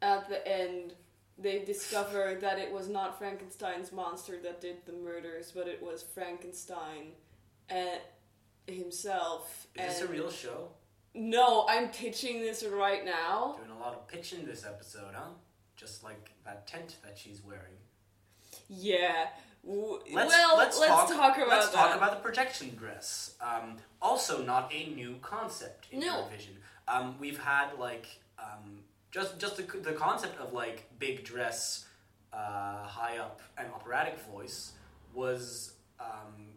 at 0.00 0.28
the 0.28 0.46
end 0.48 0.94
they 1.36 1.64
discover 1.64 2.38
that 2.40 2.58
it 2.58 2.72
was 2.72 2.88
not 2.88 3.18
Frankenstein's 3.18 3.90
monster 3.92 4.38
that 4.42 4.60
did 4.60 4.76
the 4.86 4.92
murders, 4.92 5.52
but 5.54 5.66
it 5.66 5.82
was 5.82 6.02
Frankenstein 6.02 7.12
and 7.68 8.00
himself. 8.66 9.66
Is 9.74 9.98
this 9.98 10.00
a 10.02 10.06
real 10.06 10.30
show? 10.30 10.68
No, 11.14 11.66
I'm 11.68 11.88
pitching 11.88 12.40
this 12.40 12.64
right 12.64 13.04
now. 13.04 13.56
Doing 13.58 13.70
a 13.76 13.80
lot 13.80 13.94
of 13.94 14.08
pitching 14.08 14.44
this 14.44 14.64
episode, 14.64 15.14
huh? 15.14 15.30
Just 15.76 16.02
like 16.02 16.30
that 16.44 16.66
tent 16.66 16.96
that 17.04 17.16
she's 17.16 17.42
wearing. 17.44 17.74
Yeah. 18.68 19.26
W- 19.64 20.00
Let's, 20.12 20.32
well, 20.32 20.56
let's, 20.58 20.78
let's, 20.78 21.10
talk, 21.12 21.36
about 21.36 21.48
let's 21.48 21.68
that. 21.68 21.74
talk 21.74 21.96
about 21.96 22.10
the 22.10 22.22
projection 22.22 22.74
dress. 22.76 23.34
Um, 23.40 23.76
also, 24.02 24.42
not 24.44 24.72
a 24.74 24.90
new 24.90 25.16
concept 25.22 25.86
in 25.90 26.00
No. 26.00 26.24
Eurovision. 26.24 26.56
Um, 26.86 27.16
we've 27.18 27.38
had 27.38 27.78
like 27.78 28.06
um, 28.38 28.80
just 29.10 29.38
just 29.38 29.56
the, 29.56 29.62
the 29.78 29.92
concept 29.92 30.38
of 30.38 30.52
like 30.52 30.90
big 30.98 31.24
dress, 31.24 31.86
uh, 32.32 32.82
high 32.84 33.18
up, 33.18 33.40
and 33.56 33.68
operatic 33.72 34.18
voice 34.32 34.72
was. 35.14 35.74
Um, 36.00 36.48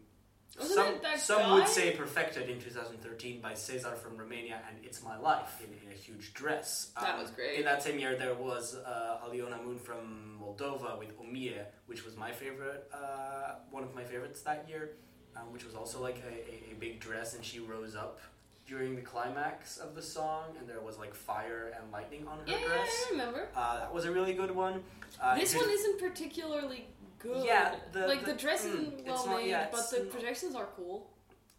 Wasn't 0.58 0.74
some 1.02 1.18
some 1.18 1.42
guy? 1.42 1.54
would 1.54 1.68
say 1.68 1.92
perfected 1.96 2.48
in 2.48 2.60
2013 2.60 3.40
by 3.40 3.52
Cezar 3.52 3.96
from 3.96 4.16
Romania 4.16 4.60
and 4.68 4.84
It's 4.84 5.02
My 5.02 5.16
Life 5.18 5.62
in, 5.64 5.70
in 5.86 5.92
a 5.92 5.96
huge 5.96 6.34
dress. 6.34 6.90
That 7.00 7.14
Um, 7.14 7.20
was 7.22 7.30
great. 7.30 7.58
In 7.58 7.64
that 7.64 7.82
same 7.82 7.98
year, 7.98 8.16
there 8.16 8.34
was 8.34 8.76
uh, 8.76 9.18
Aliona 9.26 9.62
Moon 9.64 9.78
from 9.78 10.38
Moldova 10.42 10.98
with 10.98 11.12
O 11.20 11.24
mie, 11.24 11.62
which 11.86 12.04
was 12.04 12.16
my 12.16 12.32
favorite, 12.32 12.88
uh, 12.92 13.54
one 13.70 13.82
of 13.82 13.94
my 13.94 14.04
favorites 14.04 14.40
that 14.42 14.66
year, 14.68 14.90
um, 15.36 15.52
which 15.52 15.64
was 15.64 15.74
also 15.74 16.00
like 16.02 16.22
a, 16.28 16.32
a, 16.32 16.72
a 16.72 16.74
big 16.78 16.98
dress, 17.00 17.34
and 17.34 17.44
she 17.44 17.60
rose 17.60 17.94
up 17.94 18.20
during 18.66 18.94
the 18.96 19.00
climax 19.02 19.78
of 19.78 19.94
the 19.94 20.02
song, 20.02 20.44
and 20.58 20.68
there 20.68 20.80
was 20.80 20.98
like 20.98 21.14
fire 21.14 21.72
and 21.80 21.90
lightning 21.90 22.26
on 22.28 22.38
her 22.38 22.44
yeah, 22.46 22.56
yeah, 22.60 22.66
dress. 22.66 23.04
I 23.06 23.10
remember. 23.12 23.48
Uh, 23.56 23.78
that 23.80 23.94
was 23.94 24.04
a 24.04 24.10
really 24.12 24.34
good 24.34 24.50
one. 24.50 24.82
Uh, 25.22 25.34
this 25.38 25.54
one 25.54 25.70
isn't 25.70 25.98
particularly 25.98 26.86
good. 27.18 27.44
Yeah, 27.44 27.74
the- 27.92 28.06
like 28.08 28.20
the, 28.24 28.32
the- 28.32 28.38
dress 28.38 28.64
mm, 28.64 28.68
isn't 28.70 28.98
it's 29.00 29.06
well 29.08 29.26
not- 29.26 29.36
made, 29.40 29.48
yeah, 29.50 29.68
but 29.70 29.90
the 29.90 29.98
not- 29.98 30.10
projections 30.10 30.54
are 30.54 30.68
cool. 30.76 31.10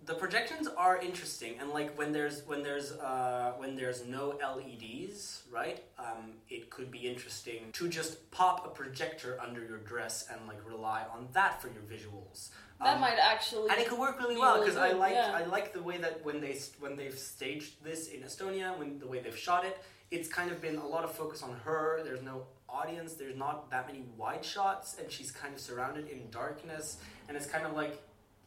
The 0.06 0.14
projections 0.14 0.68
are 0.78 0.98
interesting 1.02 1.56
and 1.60 1.70
like 1.72 1.98
when 1.98 2.12
there's 2.12 2.42
when 2.48 2.64
there's 2.64 2.94
uh, 2.94 3.52
when 3.58 3.76
there's 3.76 4.06
no 4.08 4.38
LEDs 4.42 5.44
right 5.52 5.84
um, 5.98 6.32
it 6.50 6.70
could 6.70 6.90
be 6.90 7.00
interesting 7.00 7.72
to 7.74 7.88
just 7.90 8.30
pop 8.32 8.66
a 8.66 8.70
projector 8.70 9.38
under 9.46 9.64
your 9.66 9.78
dress 9.80 10.26
and 10.32 10.40
like 10.48 10.58
rely 10.68 11.04
on 11.14 11.28
that 11.34 11.62
for 11.62 11.68
your 11.68 11.84
visuals 11.84 12.50
That 12.80 12.96
Um, 12.96 13.02
might 13.02 13.18
actually. 13.20 13.70
and 13.72 13.80
it 13.80 13.88
could 13.90 14.00
work 14.00 14.18
really 14.20 14.36
be 14.36 14.40
well 14.42 14.56
really 14.56 14.68
because 14.68 14.78
I 14.78 14.92
like 14.94 15.14
yeah. 15.14 15.36
I 15.42 15.44
like 15.46 15.74
the 15.74 15.84
way 15.84 15.98
that 15.98 16.24
when 16.24 16.40
they 16.40 16.58
when 16.80 16.96
they've 16.96 17.18
staged 17.18 17.84
this 17.84 18.08
in 18.08 18.22
Estonia, 18.22 18.78
when 18.80 19.00
the 19.00 19.08
way 19.08 19.20
they've 19.20 19.38
shot 19.48 19.66
it, 19.66 19.76
it's 20.12 20.30
kind 20.30 20.50
of 20.54 20.58
been 20.62 20.78
a 20.78 20.88
lot 20.96 21.04
of 21.04 21.12
focus 21.12 21.44
on 21.44 21.54
her. 21.66 22.00
There's 22.08 22.22
no 22.34 22.44
audience. 22.70 23.14
There's 23.22 23.36
not 23.46 23.70
that 23.72 23.86
many 23.90 24.04
wide 24.18 24.46
shots, 24.46 24.96
and 25.00 25.12
she's 25.12 25.32
kind 25.42 25.54
of 25.56 25.60
surrounded 25.60 26.08
in 26.08 26.20
darkness, 26.32 26.98
and 27.28 27.36
it's 27.38 27.48
kind 27.56 27.66
of 27.66 27.74
like 27.82 27.94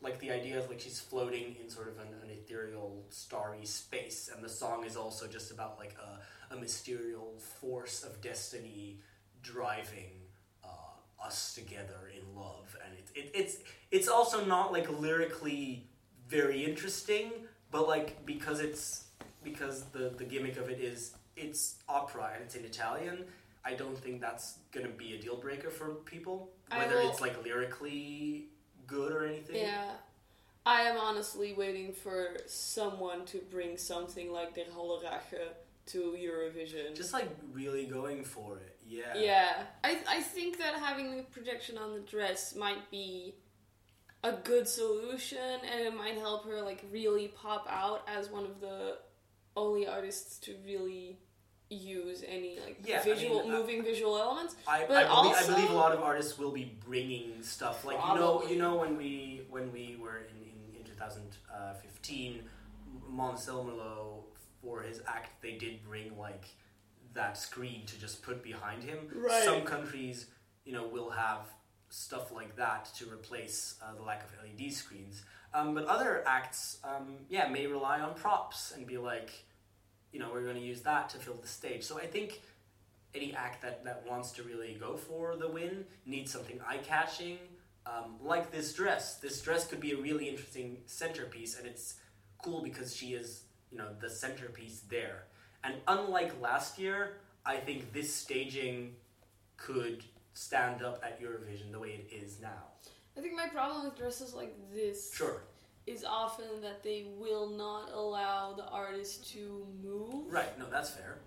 like 0.03 0.19
the 0.19 0.31
idea 0.31 0.59
of 0.59 0.69
like 0.69 0.81
she's 0.81 0.99
floating 1.01 1.57
in 1.63 1.71
sort 1.71 1.89
of 1.89 1.99
an, 1.99 2.09
an 2.25 2.31
ethereal, 2.31 3.05
starry 3.11 3.65
space, 3.65 4.31
and 4.35 4.45
the 4.45 4.49
song 4.49 4.85
is 4.85 4.97
also 4.97 5.27
just 5.27 5.51
about 5.51 5.79
like 5.79 5.95
a, 6.51 6.55
a 6.55 6.59
mysterious 6.59 7.19
force 7.61 8.03
of 8.03 8.21
destiny 8.21 8.99
driving 9.43 10.11
uh, 10.65 11.25
us 11.25 11.55
together 11.55 12.11
in 12.17 12.35
love, 12.39 12.77
and 12.85 12.95
it, 12.99 13.19
it, 13.19 13.31
it's 13.35 13.57
it's 13.91 14.09
also 14.09 14.45
not 14.45 14.73
like 14.73 14.91
lyrically 15.01 15.87
very 16.29 16.65
interesting, 16.65 17.31
but 17.71 17.87
like 17.87 18.25
because 18.27 18.61
it's 18.61 19.05
because 19.45 19.85
the 19.87 20.13
the 20.17 20.25
gimmick 20.25 20.57
of 20.57 20.69
it 20.69 20.81
is 20.81 21.15
it's 21.37 21.77
opera 21.89 22.31
and 22.35 22.43
it's 22.43 22.55
in 22.57 22.65
Italian. 22.65 23.25
I 23.65 23.75
don't 23.75 23.97
think 23.97 24.21
that's 24.21 24.59
gonna 24.73 24.89
be 24.89 25.15
a 25.15 25.21
deal 25.21 25.37
breaker 25.37 25.71
for 25.71 25.95
people, 26.05 26.51
whether 26.75 26.97
will- 26.97 27.11
it's 27.11 27.21
like 27.21 27.45
lyrically 27.45 28.49
good 28.93 29.13
or 29.13 29.25
anything. 29.25 29.57
Yeah. 29.57 29.91
I 30.65 30.83
am 30.83 30.97
honestly 30.97 31.55
waiting 31.55 31.93
for 31.93 32.37
someone 32.47 33.25
to 33.27 33.39
bring 33.51 33.77
something 33.77 34.31
like 34.31 34.55
Der 34.55 34.71
Hölle 34.73 35.03
Rache 35.03 35.55
to 35.87 36.17
Eurovision. 36.17 36.95
Just 36.95 37.13
like 37.13 37.29
really 37.53 37.87
going 37.87 38.25
for 38.25 38.59
it. 38.59 38.79
Yeah. 38.87 39.17
yeah. 39.17 39.53
I, 39.83 39.99
I 40.09 40.21
think 40.21 40.59
that 40.59 40.75
having 40.75 41.17
the 41.17 41.23
projection 41.25 41.79
on 41.79 41.95
the 41.95 42.01
dress 42.01 42.55
might 42.55 42.91
be 42.91 43.35
a 44.23 44.33
good 44.33 44.69
solution 44.69 45.39
and 45.39 45.81
it 45.81 45.97
might 45.97 46.17
help 46.17 46.47
her 46.47 46.63
like 46.63 46.85
really 46.93 47.29
pop 47.29 47.67
out 47.69 48.07
as 48.07 48.29
one 48.29 48.45
of 48.45 48.61
the 48.61 48.99
only 49.57 49.87
artists 49.87 50.39
to 50.39 50.55
really 50.65 51.19
use 51.75 52.23
any 52.27 52.59
like 52.61 52.79
Yeah, 52.85 53.01
I 53.01 53.03
visual 53.05 53.43
mean, 53.43 53.53
uh, 53.53 53.59
moving 53.59 53.83
visual 53.83 54.19
elements. 54.19 54.57
I, 54.67 54.85
But 54.87 54.97
I, 54.97 55.03
believe, 55.05 55.11
also- 55.37 55.53
I 55.53 55.55
believe 55.57 55.71
a 55.71 55.75
lot 55.75 55.93
of 55.93 56.01
artists 56.01 56.39
will 56.39 56.53
be 56.53 56.77
bringing 56.87 57.43
stuff 57.43 57.85
like 57.85 57.99
you 58.09 58.15
know 58.15 58.43
you 58.49 58.57
know 58.57 58.77
when 58.77 58.97
we 58.97 59.43
when 59.51 59.73
we 59.73 59.97
were 60.01 60.19
in 60.19 60.37
in, 60.75 60.77
in 60.81 60.85
2015 60.85 62.43
Måns 63.11 63.47
Zelmerlöw 63.49 64.23
for 64.63 64.83
his 64.83 65.01
act 65.07 65.41
they 65.43 65.53
did 65.53 65.83
bring 65.85 66.17
like 66.19 66.47
that 67.15 67.37
screen 67.37 67.85
to 67.87 67.99
just 68.01 68.23
put 68.23 68.43
behind 68.43 68.83
him 68.85 68.99
Right. 69.15 69.45
some 69.45 69.63
countries 69.63 70.27
you 70.65 70.73
know 70.73 70.87
will 70.87 71.11
have 71.11 71.41
stuff 71.91 72.33
like 72.33 72.57
that 72.57 72.87
to 72.97 73.05
replace 73.11 73.75
uh, 73.83 73.95
the 73.95 74.03
lack 74.03 74.23
of 74.25 74.31
LED 74.45 74.73
screens 74.73 75.23
um, 75.53 75.75
but 75.75 75.85
other 75.87 76.23
acts 76.27 76.79
um, 76.85 77.17
yeah 77.29 77.49
may 77.49 77.67
rely 77.67 78.01
on 78.01 78.15
props 78.15 78.73
and 78.75 78.87
be 78.87 78.97
like 78.99 79.31
you 80.13 80.21
know 80.21 80.31
we're 80.33 80.45
going 80.45 80.57
to 80.57 80.63
use 80.63 80.83
that 80.83 81.09
to 81.11 81.19
fill 81.19 81.35
the 81.35 81.49
stage 81.49 81.83
so 81.83 81.99
I 81.99 82.07
think 82.07 82.41
any 83.15 83.35
act 83.35 83.63
that, 83.63 83.85
that 83.85 84.05
wants 84.09 84.31
to 84.33 84.43
really 84.43 84.77
go 84.79 84.97
for 84.97 85.37
the 85.37 85.49
win 85.49 85.85
needs 86.07 86.33
something 86.33 86.61
eye 86.67 86.79
catching, 86.79 87.39
um, 87.87 88.17
like 88.23 88.51
this 88.51 88.73
dress. 88.73 89.17
This 89.17 89.41
dress 89.43 89.67
could 89.67 89.81
be 89.81 89.93
a 89.93 89.97
really 89.97 90.29
interesting 90.29 90.79
centerpiece, 90.87 91.59
and 91.59 91.67
it's 91.67 91.97
cool 92.43 92.63
because 92.63 92.95
she 92.97 93.15
is, 93.15 93.45
you 93.71 93.79
know, 93.79 93.89
the 94.01 94.09
centerpiece 94.09 94.83
there. 94.89 95.25
And 95.65 95.75
unlike 95.87 96.41
last 96.41 96.79
year, 96.79 97.19
I 97.45 97.57
think 97.57 97.93
this 97.93 98.13
staging 98.13 98.95
could 99.57 100.05
stand 100.33 100.83
up 100.83 101.03
at 101.05 101.21
Eurovision 101.21 101.71
the 101.71 101.79
way 101.79 101.91
it 101.91 102.15
is 102.15 102.41
now. 102.41 102.71
I 103.17 103.21
think 103.21 103.35
my 103.35 103.49
problem 103.49 103.85
with 103.85 103.97
dresses 103.97 104.33
like 104.33 104.57
this 104.73 105.13
Sure. 105.13 105.43
Is 105.87 106.05
often 106.05 106.47
that 106.63 106.83
they 106.83 107.07
will 107.19 107.49
not 107.49 107.91
allow 107.93 108.53
the 108.53 108.65
artist 108.67 109.31
to 109.33 109.67
move. 109.83 110.31
Right, 110.33 110.57
no, 110.59 110.67
that's 110.71 110.91
fair. 110.91 111.19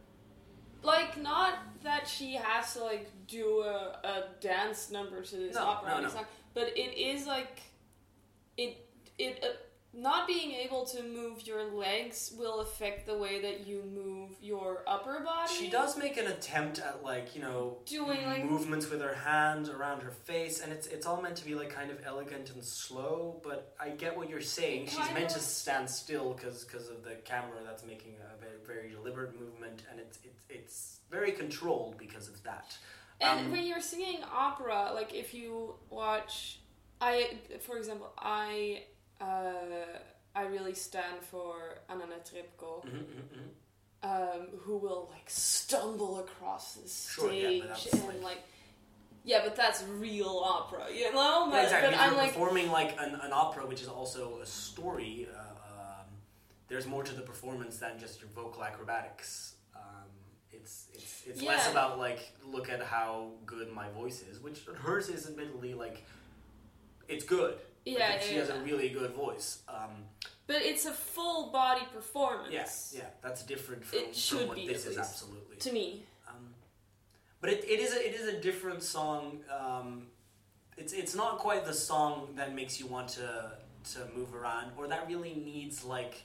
Like, 0.82 1.22
not 1.22 1.56
that 1.84 2.08
she 2.08 2.36
has 2.36 2.74
to 2.76 2.84
like 2.84 3.10
do 3.28 3.62
a, 3.62 4.00
a 4.04 4.24
dance 4.39 4.91
number 4.91 5.22
to 5.24 5.36
this 5.36 5.56
No, 5.56 5.62
opera 5.65 5.96
no, 5.96 6.02
no. 6.02 6.10
song, 6.10 6.26
but 6.54 6.68
it 6.78 6.98
is 6.98 7.26
like 7.26 7.62
it 8.58 8.78
it 9.18 9.44
uh, 9.44 9.48
not 9.98 10.28
being 10.28 10.52
able 10.52 10.84
to 10.86 11.02
move 11.04 11.48
your 11.48 11.64
legs 11.74 12.34
will 12.38 12.60
affect 12.60 13.06
the 13.06 13.18
way 13.18 13.42
that 13.42 13.66
you 13.66 13.82
move 13.84 14.32
your 14.42 14.84
upper 14.88 15.22
body. 15.22 15.54
She 15.58 15.70
does 15.70 15.98
make 15.98 16.18
an 16.18 16.28
attempt 16.28 16.80
at 16.80 17.04
like 17.04 17.36
you 17.36 17.42
know 17.42 17.78
Doing, 17.86 18.26
like- 18.26 18.44
movements 18.46 18.90
with 18.90 19.02
her 19.02 19.16
hands 19.16 19.70
around 19.70 20.02
her 20.02 20.12
face, 20.12 20.60
and 20.62 20.72
it's 20.74 20.88
it's 20.88 21.06
all 21.06 21.22
meant 21.22 21.38
to 21.38 21.46
be 21.46 21.56
like 21.56 21.70
kind 21.70 21.92
of 21.92 22.00
elegant 22.06 22.52
and 22.54 22.64
slow. 22.64 23.40
But 23.44 23.74
I 23.80 23.90
get 23.90 24.18
what 24.18 24.30
you're 24.30 24.42
saying. 24.42 24.88
She's 24.88 25.14
meant 25.14 25.30
to 25.30 25.40
stand 25.40 25.90
still 25.90 26.34
because 26.34 26.68
of 26.90 27.04
the 27.04 27.16
camera 27.24 27.60
that's 27.66 27.86
making 27.86 28.16
a 28.20 28.40
very, 28.40 28.58
very 28.66 28.90
deliberate 28.90 29.40
movement, 29.40 29.84
and 29.90 30.00
it's 30.00 30.20
it's 30.24 30.44
it's 30.50 31.00
very 31.10 31.32
controlled 31.32 31.98
because 31.98 32.28
of 32.28 32.42
that. 32.44 32.78
And 33.22 33.46
Um, 33.46 33.52
when 33.52 33.66
you're 33.66 33.80
singing 33.82 34.20
opera, 34.30 34.92
like 34.94 35.14
if 35.14 35.34
you 35.34 35.76
watch, 35.90 36.60
I, 37.00 37.38
for 37.62 37.78
example, 37.78 38.12
I, 38.18 38.84
uh, 39.21 39.99
I 40.36 40.43
really 40.43 40.73
stand 40.73 41.21
for 41.21 41.80
Anna 41.89 42.04
Netrebko, 42.06 42.86
mhm, 42.86 43.06
mhm, 43.06 43.23
mhm. 44.04 44.04
um, 44.04 44.47
who 44.60 44.78
will 44.78 45.10
like 45.13 45.30
stumble 45.30 46.19
across 46.19 46.73
the 46.75 46.89
Sure, 46.89 47.32
yeah, 47.32 47.65
stage 47.78 47.93
and 47.93 48.23
like- 48.23 48.43
yeah, 49.23 49.41
but 49.43 49.56
that's 49.56 49.82
real 49.84 50.43
opera, 50.45 50.86
you 50.93 51.12
know. 51.12 51.47
But, 51.49 51.56
Yeah, 51.58 51.63
exactly. 51.63 51.88
but 51.89 51.93
if 51.95 51.99
I'm 52.01 52.15
like, 52.15 52.34
performing 52.34 52.69
like 52.71 52.95
an, 52.99 53.15
an 53.15 53.32
opera, 53.34 53.65
which 53.65 53.82
is 53.82 53.88
also 53.88 54.39
a 54.41 54.45
story. 54.45 55.28
Uh, 55.36 55.39
um, 55.41 56.06
there's 56.67 56.86
more 56.86 57.04
to 57.04 57.12
the 57.13 57.23
performance 57.23 57.78
than 57.78 57.97
just 57.99 58.21
your 58.21 58.30
vocal 58.30 58.63
acrobatics. 58.63 59.56
Um, 59.75 60.10
it's 60.51 60.88
it's 60.93 61.23
it's 61.25 61.41
less 61.41 61.69
about 61.71 61.97
like 61.97 62.19
look 62.45 62.69
at 62.69 62.84
how 62.84 63.32
good 63.47 63.71
my 63.71 63.89
voice 63.89 64.21
is, 64.21 64.39
which 64.39 64.63
hers 64.75 65.10
is 65.10 65.28
admittedly 65.28 65.73
like 65.73 66.06
it's 67.08 67.25
good. 67.25 67.58
Like, 67.86 67.98
Yeah, 68.00 68.19
she 68.19 68.34
yeah, 68.34 68.39
has 68.41 68.50
a 68.50 68.60
really 68.60 68.89
good 68.89 69.12
voice. 69.12 69.60
Um, 69.67 70.06
but 70.48 70.58
it's 70.58 70.86
a 70.86 70.91
full 70.91 71.52
body 71.52 71.86
performance. 71.93 72.52
yes, 72.52 72.93
yeah, 72.95 73.04
that's 73.21 73.43
different 73.43 73.84
from, 73.84 74.00
It 74.00 74.15
from 74.15 74.48
what 74.48 74.56
be, 74.58 74.67
this 74.67 74.86
is 74.86 74.98
absolutely. 74.98 75.58
To 75.58 75.71
me, 75.71 76.04
Um, 76.28 76.54
but 77.41 77.50
it, 77.52 77.63
it 77.67 77.80
is 77.80 77.93
a, 77.93 78.08
it 78.08 78.15
is 78.15 78.28
a 78.28 78.39
different 78.39 78.82
song. 78.84 79.39
Um, 79.50 80.08
it's 80.78 80.93
it's 80.93 81.15
not 81.15 81.38
quite 81.39 81.65
the 81.65 81.74
song 81.74 82.30
that 82.36 82.54
makes 82.54 82.80
you 82.80 82.88
want 82.88 83.08
to 83.10 83.52
to 83.93 84.00
move 84.17 84.34
around 84.36 84.71
or 84.78 84.88
that 84.88 85.08
really 85.08 85.34
needs 85.36 85.84
like 85.84 86.24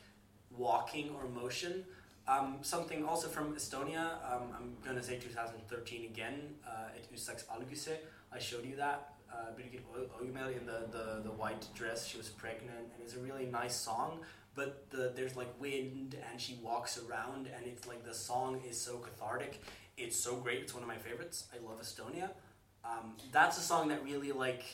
walking 0.56 1.10
or 1.16 1.28
motion. 1.28 1.84
Um, 2.28 2.58
something 2.62 3.04
also 3.04 3.28
from 3.28 3.54
Estonia, 3.54 4.04
um, 4.30 4.44
I'm 4.56 4.76
gonna 4.84 5.02
say 5.02 5.18
2013 5.18 6.04
again, 6.06 6.54
uh, 6.66 6.96
Et 6.96 7.04
Uus 7.12 7.20
Saaks 7.28 7.44
Alguse. 7.46 7.96
I 8.32 8.38
showed 8.38 8.64
you 8.64 8.76
that. 8.76 9.14
Uh, 9.32 9.52
Birgit 9.56 9.82
Õigemeel 10.20 10.58
in 10.60 10.66
the, 10.66 10.86
the, 10.90 11.20
the 11.22 11.30
white 11.30 11.66
dress, 11.74 12.06
she 12.06 12.16
was 12.18 12.28
pregnant, 12.28 12.78
and 12.94 13.02
it's 13.02 13.14
a 13.14 13.18
really 13.20 13.46
nice 13.46 13.74
song. 13.76 14.20
But 14.54 14.90
the, 14.90 15.12
there's 15.14 15.36
like 15.36 15.48
wind, 15.60 16.16
and 16.30 16.40
she 16.40 16.58
walks 16.62 16.98
around, 16.98 17.48
and 17.56 17.64
it's 17.66 17.86
like 17.86 18.04
the 18.04 18.14
song 18.14 18.60
is 18.68 18.78
so 18.80 18.98
cathartic. 18.98 19.62
It's 19.96 20.16
so 20.16 20.36
great. 20.36 20.60
It's 20.62 20.74
one 20.74 20.82
of 20.82 20.88
my 20.88 20.96
favorites. 20.96 21.44
I 21.54 21.64
love 21.64 21.80
Estonia. 21.80 22.30
Um, 22.84 23.14
that's 23.30 23.56
a 23.58 23.60
song 23.60 23.88
that 23.88 24.02
really 24.02 24.32
like 24.32 24.64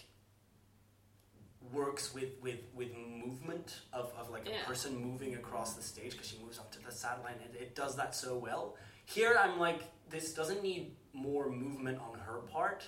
works 1.72 2.14
with 2.14 2.30
with 2.40 2.60
with 2.74 2.88
movement 2.96 3.80
of, 3.92 4.12
of 4.18 4.30
like 4.30 4.46
Yeah. 4.48 4.62
a 4.62 4.66
person 4.66 4.96
moving 4.96 5.34
across 5.34 5.74
the 5.74 5.82
stage 5.82 6.12
because 6.12 6.28
she 6.28 6.38
moves 6.42 6.58
up 6.58 6.70
to 6.72 6.78
the 6.84 6.92
satellite 6.92 7.40
and 7.44 7.54
it 7.56 7.74
does 7.74 7.96
that 7.96 8.14
so 8.14 8.36
well 8.36 8.76
here 9.04 9.36
i'm 9.40 9.58
like 9.58 9.80
this 10.08 10.32
doesn't 10.32 10.62
need 10.62 10.92
more 11.12 11.50
movement 11.50 11.98
on 11.98 12.18
her 12.20 12.38
part 12.52 12.84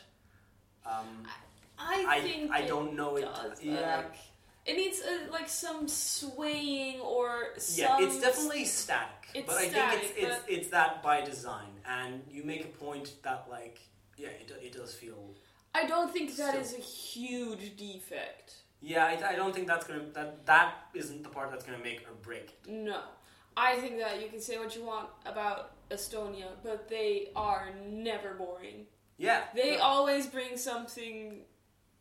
um, 0.86 1.26
I 1.78 2.04
I, 2.08 2.20
think 2.20 2.50
I 2.50 2.60
it 2.60 2.68
don't 2.68 2.94
know 2.94 3.16
it 3.16 3.22
does, 3.22 3.58
but, 3.58 3.64
yeah 3.64 3.96
like, 3.96 4.16
it 4.66 4.76
needs 4.76 5.00
uh, 5.00 5.30
like 5.32 5.48
some 5.48 5.88
swaying 5.88 7.00
or 7.00 7.28
some. 7.58 7.84
yeah 7.84 8.04
it's 8.06 8.20
definitely 8.20 8.64
static 8.64 9.28
It's 9.34 9.46
but 9.46 9.56
i 9.56 9.68
static, 9.68 10.00
think 10.00 10.14
it's, 10.28 10.36
it's 10.38 10.44
it's 10.48 10.68
that 10.70 11.02
by 11.02 11.20
design 11.22 11.72
and 11.86 12.22
you 12.30 12.42
make 12.44 12.64
a 12.64 12.68
point 12.84 13.06
that 13.22 13.46
like 13.50 13.78
yeah 14.16 14.28
it, 14.28 14.50
it 14.62 14.72
does 14.72 14.94
feel 14.94 15.34
I 15.74 15.86
don't 15.86 16.10
think 16.12 16.34
that 16.36 16.50
Still. 16.50 16.60
is 16.62 16.72
a 16.74 16.80
huge 16.80 17.76
defect. 17.76 18.54
yeah 18.80 19.04
I, 19.04 19.32
I 19.32 19.34
don't 19.36 19.54
think 19.54 19.66
that's 19.68 19.86
gonna 19.86 20.06
that 20.14 20.44
that 20.46 20.74
isn't 20.94 21.22
the 21.22 21.28
part 21.28 21.50
that's 21.50 21.64
gonna 21.64 21.84
make 21.90 22.00
or 22.08 22.14
break 22.22 22.46
it 22.64 22.70
No. 22.70 23.00
I 23.56 23.76
think 23.76 23.98
that 23.98 24.22
you 24.22 24.28
can 24.28 24.40
say 24.40 24.56
what 24.58 24.74
you 24.76 24.84
want 24.84 25.08
about 25.26 25.72
Estonia, 25.90 26.48
but 26.62 26.88
they 26.88 27.30
are 27.36 27.64
never 28.08 28.30
boring. 28.34 28.86
yeah 29.18 29.40
They 29.54 29.72
yeah. 29.74 29.78
always 29.92 30.26
bring 30.26 30.56
something 30.56 31.42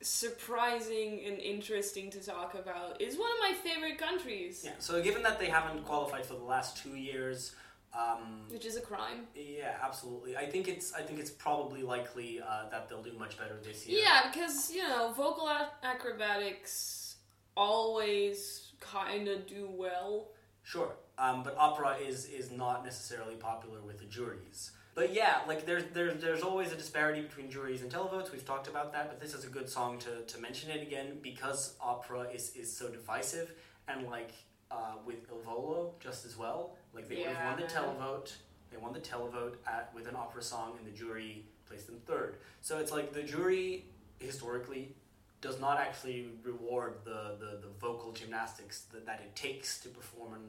surprising 0.01 1.21
and 1.25 1.39
interesting 1.39 2.09
to 2.11 2.19
talk 2.23 2.53
about. 2.53 3.01
It's 3.01 3.17
one 3.17 3.29
of 3.31 3.37
my 3.41 3.53
favorite 3.53 3.97
countries, 3.97 4.61
Yeah. 4.63 4.71
So 4.79 5.01
given 5.01 5.23
that 5.23 5.39
they 5.39 5.47
haven't 5.47 5.85
qualified 5.85 6.25
for 6.25 6.33
the 6.33 6.43
last 6.43 6.77
two 6.77 6.95
years, 6.95 7.55
um, 7.93 8.43
which 8.49 8.65
is 8.65 8.75
a 8.75 8.81
crime. 8.81 9.27
yeah, 9.35 9.77
absolutely. 9.81 10.37
I 10.37 10.45
think 10.45 10.67
it's 10.67 10.93
I 10.93 11.01
think 11.01 11.19
it's 11.19 11.31
probably 11.31 11.81
likely 11.81 12.39
uh, 12.41 12.69
that 12.69 12.87
they'll 12.89 13.01
do 13.01 13.13
much 13.17 13.37
better 13.37 13.57
this 13.63 13.87
year. 13.87 14.01
Yeah, 14.03 14.29
because 14.31 14.71
you 14.71 14.83
know, 14.83 15.13
vocal 15.15 15.49
ac- 15.49 15.71
acrobatics 15.83 17.15
always 17.55 18.71
kind 18.79 19.27
of 19.27 19.47
do 19.47 19.67
well. 19.71 20.29
Sure. 20.63 20.91
Um, 21.17 21.41
but 21.43 21.55
opera 21.57 21.97
is 21.97 22.25
is 22.25 22.51
not 22.51 22.83
necessarily 22.83 23.35
popular 23.35 23.81
with 23.81 23.97
the 23.99 24.05
juries. 24.05 24.71
But 24.97 25.13
yeah, 25.13 25.41
like 25.47 25.67
there's 25.67 25.83
there's 25.93 26.19
there's 26.19 26.41
always 26.41 26.71
a 26.71 26.75
disparity 26.75 27.21
between 27.21 27.51
juries 27.51 27.83
and 27.83 27.91
televotes. 27.91 28.31
We've 28.31 28.43
talked 28.43 28.67
about 28.67 28.91
that, 28.93 29.09
but 29.09 29.19
this 29.19 29.35
is 29.35 29.43
a 29.43 29.47
good 29.47 29.69
song 29.69 29.99
to, 29.99 30.23
to 30.23 30.41
mention 30.41 30.71
it 30.71 30.81
again 30.81 31.19
because 31.21 31.75
opera 31.79 32.21
is, 32.33 32.55
is 32.55 32.75
so 32.75 32.89
divisive 32.89 33.53
and 33.87 34.07
like 34.07 34.31
uh, 34.71 34.95
with 35.05 35.17
Il 35.29 35.39
Volo 35.45 35.93
just 35.99 36.25
as 36.25 36.35
well. 36.35 36.77
Like 36.95 37.07
they 37.07 37.17
would 37.17 37.27
have 37.27 37.45
won 37.45 37.61
the 37.61 37.71
televote. 37.71 38.33
They 38.71 38.77
won 38.77 38.91
the 38.91 38.99
televote 38.99 39.57
at, 39.67 39.91
with 39.93 40.07
an 40.07 40.15
opera 40.15 40.41
song, 40.41 40.73
and 40.79 40.91
the 40.91 40.97
jury 40.97 41.45
placed 41.67 41.85
them 41.85 41.99
third. 42.07 42.37
So 42.61 42.79
it's 42.79 42.91
like 42.91 43.13
the 43.13 43.21
jury 43.21 43.85
historically 44.19 44.95
does 45.41 45.59
not 45.59 45.77
actually 45.77 46.29
reward 46.41 46.95
the, 47.05 47.35
the, 47.39 47.59
the 47.61 47.69
vocal 47.79 48.13
gymnastics 48.13 48.85
that, 48.91 49.05
that 49.05 49.21
it 49.23 49.35
takes 49.35 49.79
to 49.81 49.89
perform 49.89 50.33
an, 50.33 50.41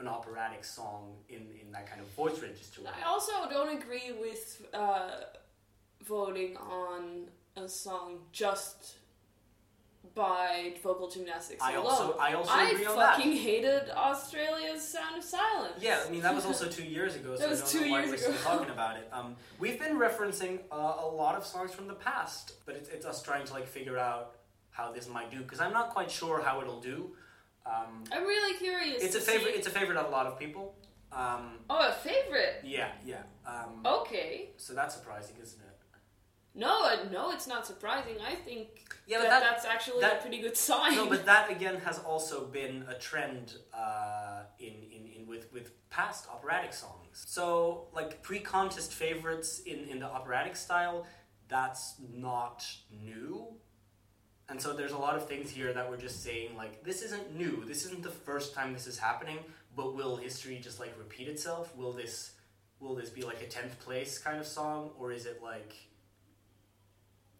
an 0.00 0.08
operatic 0.08 0.64
song 0.64 1.12
in, 1.28 1.42
in 1.60 1.70
that 1.72 1.86
kind 1.88 2.00
of 2.00 2.08
voice 2.08 2.40
register. 2.40 2.80
I 2.86 3.06
also 3.06 3.32
don't 3.50 3.76
agree 3.80 4.12
with 4.18 4.66
uh, 4.72 5.10
voting 6.04 6.56
on 6.56 7.26
a 7.56 7.68
song 7.68 8.20
just 8.32 8.96
by 10.14 10.72
vocal 10.82 11.08
gymnastics 11.10 11.62
I 11.62 11.72
alone. 11.74 11.86
also 11.86 12.16
I 12.18 12.32
also 12.32 12.50
I 12.52 12.70
agree 12.70 12.86
on 12.86 12.96
that. 12.96 13.16
fucking 13.16 13.36
hated 13.36 13.90
Australia's 13.90 14.82
Sound 14.88 15.18
of 15.18 15.22
Silence. 15.24 15.74
Yeah, 15.80 16.02
I 16.06 16.10
mean 16.10 16.22
that 16.22 16.34
was 16.34 16.46
also 16.46 16.66
two 16.66 16.84
years 16.84 17.14
ago, 17.16 17.36
so 17.36 17.42
That 17.42 17.50
was 17.50 17.60
I 17.60 17.62
don't 17.64 17.72
two 17.72 17.80
know 17.84 17.90
why 17.92 17.98
years 18.04 18.08
we're 18.22 18.28
ago. 18.28 18.36
still 18.38 18.52
talking 18.52 18.70
about 18.70 18.96
it. 18.96 19.08
Um, 19.12 19.36
we've 19.58 19.78
been 19.78 19.98
referencing 19.98 20.60
uh, 20.72 20.94
a 21.00 21.06
lot 21.06 21.34
of 21.36 21.44
songs 21.44 21.72
from 21.74 21.86
the 21.86 21.94
past, 21.94 22.54
but 22.64 22.74
it's, 22.76 22.88
it's 22.88 23.04
us 23.04 23.22
trying 23.22 23.44
to 23.46 23.52
like 23.52 23.66
figure 23.68 23.98
out 23.98 24.36
how 24.70 24.90
this 24.90 25.08
might 25.08 25.30
do 25.30 25.40
because 25.40 25.60
I'm 25.60 25.72
not 25.72 25.90
quite 25.90 26.10
sure 26.10 26.40
how 26.42 26.60
it'll 26.62 26.80
do. 26.80 27.10
Um, 27.70 28.04
I'm 28.12 28.24
really 28.24 28.56
curious. 28.58 29.02
it's 29.02 29.14
a 29.14 29.20
favorite. 29.20 29.52
see- 29.52 29.58
It's 29.58 29.66
a 29.66 29.70
favorite 29.70 29.96
of 29.96 30.06
a 30.06 30.10
lot 30.10 30.26
of 30.26 30.38
people. 30.38 30.74
Um, 31.12 31.58
Oh, 31.68 31.88
a 31.88 31.92
favorite. 31.92 32.60
yeah, 32.64 32.92
yeah. 33.04 33.22
Um, 33.46 33.82
Okay. 33.84 34.50
So 34.56 34.74
that's 34.74 34.94
surprising, 34.94 35.36
isn't 35.42 35.60
it? 35.60 35.66
No, 36.54 36.82
uh, 36.84 37.04
no, 37.12 37.30
it's 37.30 37.46
not 37.46 37.64
surprising. 37.66 38.16
I 38.20 38.34
think 38.34 38.68
Yeah, 39.06 39.18
that, 39.18 39.30
that, 39.30 39.42
that's 39.42 39.64
actually 39.64 40.00
that- 40.00 40.18
a 40.18 40.20
pretty 40.20 40.38
good 40.40 40.56
sign. 40.56 40.96
no, 40.96 41.06
but 41.06 41.24
that 41.32 41.48
again 41.50 41.76
has 41.80 41.98
also 42.00 42.46
been 42.46 42.84
a 42.88 42.94
trend 42.94 43.54
uh, 43.72 44.42
in, 44.58 44.74
in, 44.96 45.02
in 45.16 45.26
with 45.28 45.52
with 45.52 45.70
past 45.90 46.28
operatic 46.28 46.72
songs. 46.72 47.24
So 47.26 47.86
like 47.92 48.20
pre-contest 48.22 48.92
favorites 48.92 49.60
in, 49.60 49.78
in 49.88 50.00
the 50.00 50.06
operatic 50.06 50.56
style, 50.56 51.06
that's 51.48 51.94
not 52.12 52.66
new. 52.90 53.46
And 54.50 54.60
so 54.60 54.72
there's 54.72 54.92
a 54.92 54.98
lot 54.98 55.14
of 55.14 55.28
things 55.28 55.48
here 55.48 55.72
that 55.72 55.88
we're 55.88 55.96
just 55.96 56.22
saying 56.24 56.56
like 56.56 56.82
this 56.82 57.02
isn't 57.02 57.36
new. 57.36 57.64
This 57.66 57.86
isn't 57.86 58.02
the 58.02 58.10
first 58.10 58.52
time 58.52 58.72
this 58.72 58.88
is 58.88 58.98
happening. 58.98 59.38
But 59.76 59.94
will 59.94 60.16
history 60.16 60.58
just 60.58 60.80
like 60.80 60.92
repeat 60.98 61.28
itself? 61.28 61.74
Will 61.76 61.92
this 61.92 62.32
will 62.80 62.96
this 62.96 63.10
be 63.10 63.22
like 63.22 63.40
a 63.42 63.46
tenth 63.46 63.78
place 63.80 64.18
kind 64.18 64.38
of 64.38 64.46
song, 64.46 64.90
or 64.98 65.12
is 65.12 65.26
it 65.26 65.40
like 65.42 65.74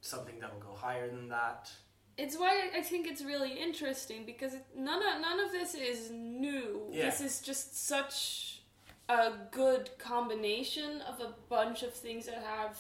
something 0.01 0.39
that'll 0.41 0.61
go 0.61 0.75
higher 0.75 1.09
than 1.09 1.29
that? 1.31 1.71
It's 2.17 2.39
why 2.39 2.71
I 2.77 2.83
think 2.83 3.09
it's 3.09 3.23
really 3.23 3.53
interesting 3.53 4.25
because 4.25 4.55
it, 4.55 4.65
none 4.77 5.03
of 5.03 5.21
none 5.21 5.41
of 5.41 5.51
this 5.51 5.75
is 5.75 6.11
new. 6.13 6.83
Yeah. 6.93 7.07
This 7.07 7.21
is 7.21 7.41
just 7.41 7.89
such 7.89 8.63
a 9.09 9.33
good 9.51 9.91
combination 9.99 11.01
of 11.01 11.21
a 11.21 11.35
bunch 11.49 11.83
of 11.83 11.93
things 11.93 12.27
that 12.27 12.45
have 12.45 12.79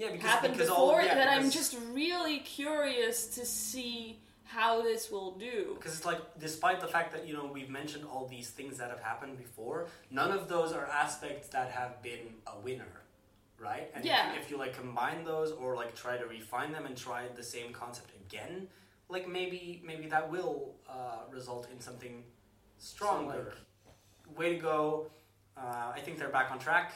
Yeah, 0.00 0.12
because, 0.12 0.30
happened 0.30 0.54
because 0.54 0.68
before 0.70 1.00
all, 1.00 1.04
yeah, 1.04 1.14
that 1.14 1.28
I'm 1.28 1.50
just 1.50 1.76
really 1.92 2.38
curious 2.38 3.26
to 3.36 3.44
see 3.44 4.18
how 4.44 4.80
this 4.82 5.10
will 5.10 5.32
do. 5.32 5.74
because 5.76 5.94
it's 5.96 6.06
like 6.06 6.20
despite 6.40 6.80
the 6.80 6.88
fact 6.88 7.12
that 7.12 7.26
you 7.28 7.34
know 7.34 7.44
we've 7.52 7.68
mentioned 7.68 8.04
all 8.10 8.26
these 8.26 8.48
things 8.48 8.78
that 8.78 8.88
have 8.88 9.00
happened 9.00 9.36
before, 9.36 9.78
none 10.10 10.32
of 10.32 10.48
those 10.48 10.72
are 10.72 10.86
aspects 10.86 11.48
that 11.48 11.70
have 11.70 12.02
been 12.02 12.24
a 12.46 12.58
winner, 12.60 12.92
right? 13.58 13.90
And 13.94 14.02
if- 14.02 14.10
Yeah. 14.10 14.34
if, 14.40 14.50
you 14.50 14.56
like 14.56 14.74
combine 14.74 15.22
those 15.32 15.52
or 15.52 15.76
like 15.76 15.94
try 15.94 16.16
to 16.16 16.26
refine 16.26 16.72
them 16.72 16.86
and 16.86 16.96
try 16.96 17.28
the 17.28 17.42
same 17.44 17.70
concept 17.72 18.10
again, 18.24 18.68
like 19.10 19.28
maybe 19.28 19.82
maybe 19.84 20.06
that 20.14 20.30
will 20.30 20.74
uh, 20.88 21.20
result 21.30 21.68
in 21.72 21.78
something 21.78 22.24
stronger. 22.78 23.52
Way 24.34 24.54
to 24.54 24.60
go! 24.60 25.10
Uh, 25.58 25.92
I 25.94 26.00
think 26.00 26.18
they're 26.18 26.30
back 26.40 26.50
on 26.50 26.58
track, 26.58 26.94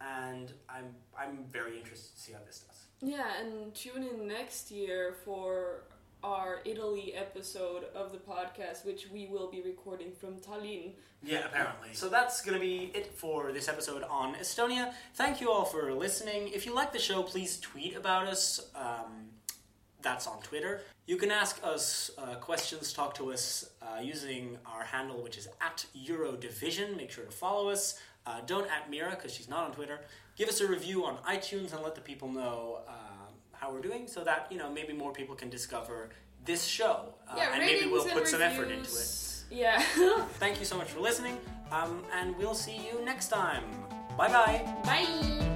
and 0.00 0.52
I'm 0.68 0.94
I'm 1.18 1.44
very 1.52 1.78
interested 1.78 2.14
to 2.14 2.20
see 2.20 2.32
how 2.32 2.40
this 2.46 2.60
does. 2.66 2.76
Yeah, 3.00 3.26
and 3.40 3.74
tune 3.74 4.02
in 4.02 4.26
next 4.26 4.70
year 4.70 5.14
for 5.24 5.84
our 6.24 6.60
Italy 6.64 7.14
episode 7.14 7.84
of 7.94 8.10
the 8.10 8.18
podcast, 8.18 8.84
which 8.84 9.08
we 9.12 9.26
will 9.26 9.50
be 9.50 9.62
recording 9.62 10.10
from 10.12 10.36
Tallinn. 10.40 10.92
Yeah, 11.22 11.46
apparently. 11.46 11.90
So 11.92 12.08
that's 12.08 12.42
going 12.42 12.54
to 12.54 12.60
be 12.60 12.90
it 12.94 13.14
for 13.14 13.52
this 13.52 13.68
episode 13.68 14.02
on 14.04 14.34
Estonia. 14.34 14.92
Thank 15.14 15.40
you 15.40 15.50
all 15.50 15.64
for 15.64 15.92
listening. 15.92 16.48
If 16.48 16.66
you 16.66 16.74
like 16.74 16.92
the 16.92 16.98
show, 16.98 17.22
please 17.22 17.60
tweet 17.60 17.96
about 17.96 18.26
us. 18.26 18.68
Um, 18.74 19.30
that's 20.00 20.26
on 20.26 20.40
Twitter. 20.42 20.82
You 21.06 21.16
can 21.16 21.30
ask 21.30 21.60
us 21.64 22.10
uh, 22.18 22.34
questions, 22.36 22.92
talk 22.92 23.14
to 23.14 23.32
us 23.32 23.70
uh, 23.82 24.00
using 24.00 24.58
our 24.66 24.84
handle, 24.84 25.22
which 25.22 25.38
is 25.38 25.48
at 25.60 25.86
Eurodivision. 25.96 26.96
Make 26.96 27.10
sure 27.10 27.24
to 27.24 27.30
follow 27.30 27.68
us. 27.68 27.98
Uh, 28.28 28.40
don't 28.46 28.70
at 28.70 28.90
Mira 28.90 29.10
because 29.10 29.32
she's 29.32 29.48
not 29.48 29.64
on 29.64 29.72
Twitter. 29.72 30.00
Give 30.36 30.48
us 30.50 30.60
a 30.60 30.66
review 30.66 31.06
on 31.06 31.16
iTunes 31.18 31.72
and 31.72 31.82
let 31.82 31.94
the 31.94 32.02
people 32.02 32.28
know 32.28 32.80
um, 32.86 33.32
how 33.52 33.72
we're 33.72 33.80
doing, 33.80 34.06
so 34.06 34.22
that 34.22 34.48
you 34.50 34.58
know 34.58 34.70
maybe 34.70 34.92
more 34.92 35.12
people 35.12 35.34
can 35.34 35.48
discover 35.48 36.10
this 36.44 36.64
show, 36.64 37.14
uh, 37.28 37.34
yeah, 37.38 37.54
and 37.54 37.64
maybe 37.64 37.90
we'll 37.90 38.02
and 38.02 38.12
put 38.12 38.28
some 38.28 38.42
effort 38.42 38.64
into 38.64 38.74
it. 38.74 38.84
reviews. 38.84 39.44
Yeah. 39.50 39.80
Thank 40.38 40.58
you 40.60 40.66
so 40.66 40.76
much 40.76 40.88
for 40.88 41.00
listening, 41.00 41.38
um, 41.72 42.04
and 42.12 42.36
we'll 42.36 42.54
see 42.54 42.76
you 42.76 43.02
next 43.02 43.28
time. 43.28 43.64
Bye 44.18 44.28
bye. 44.28 44.74
Bye. 44.84 45.47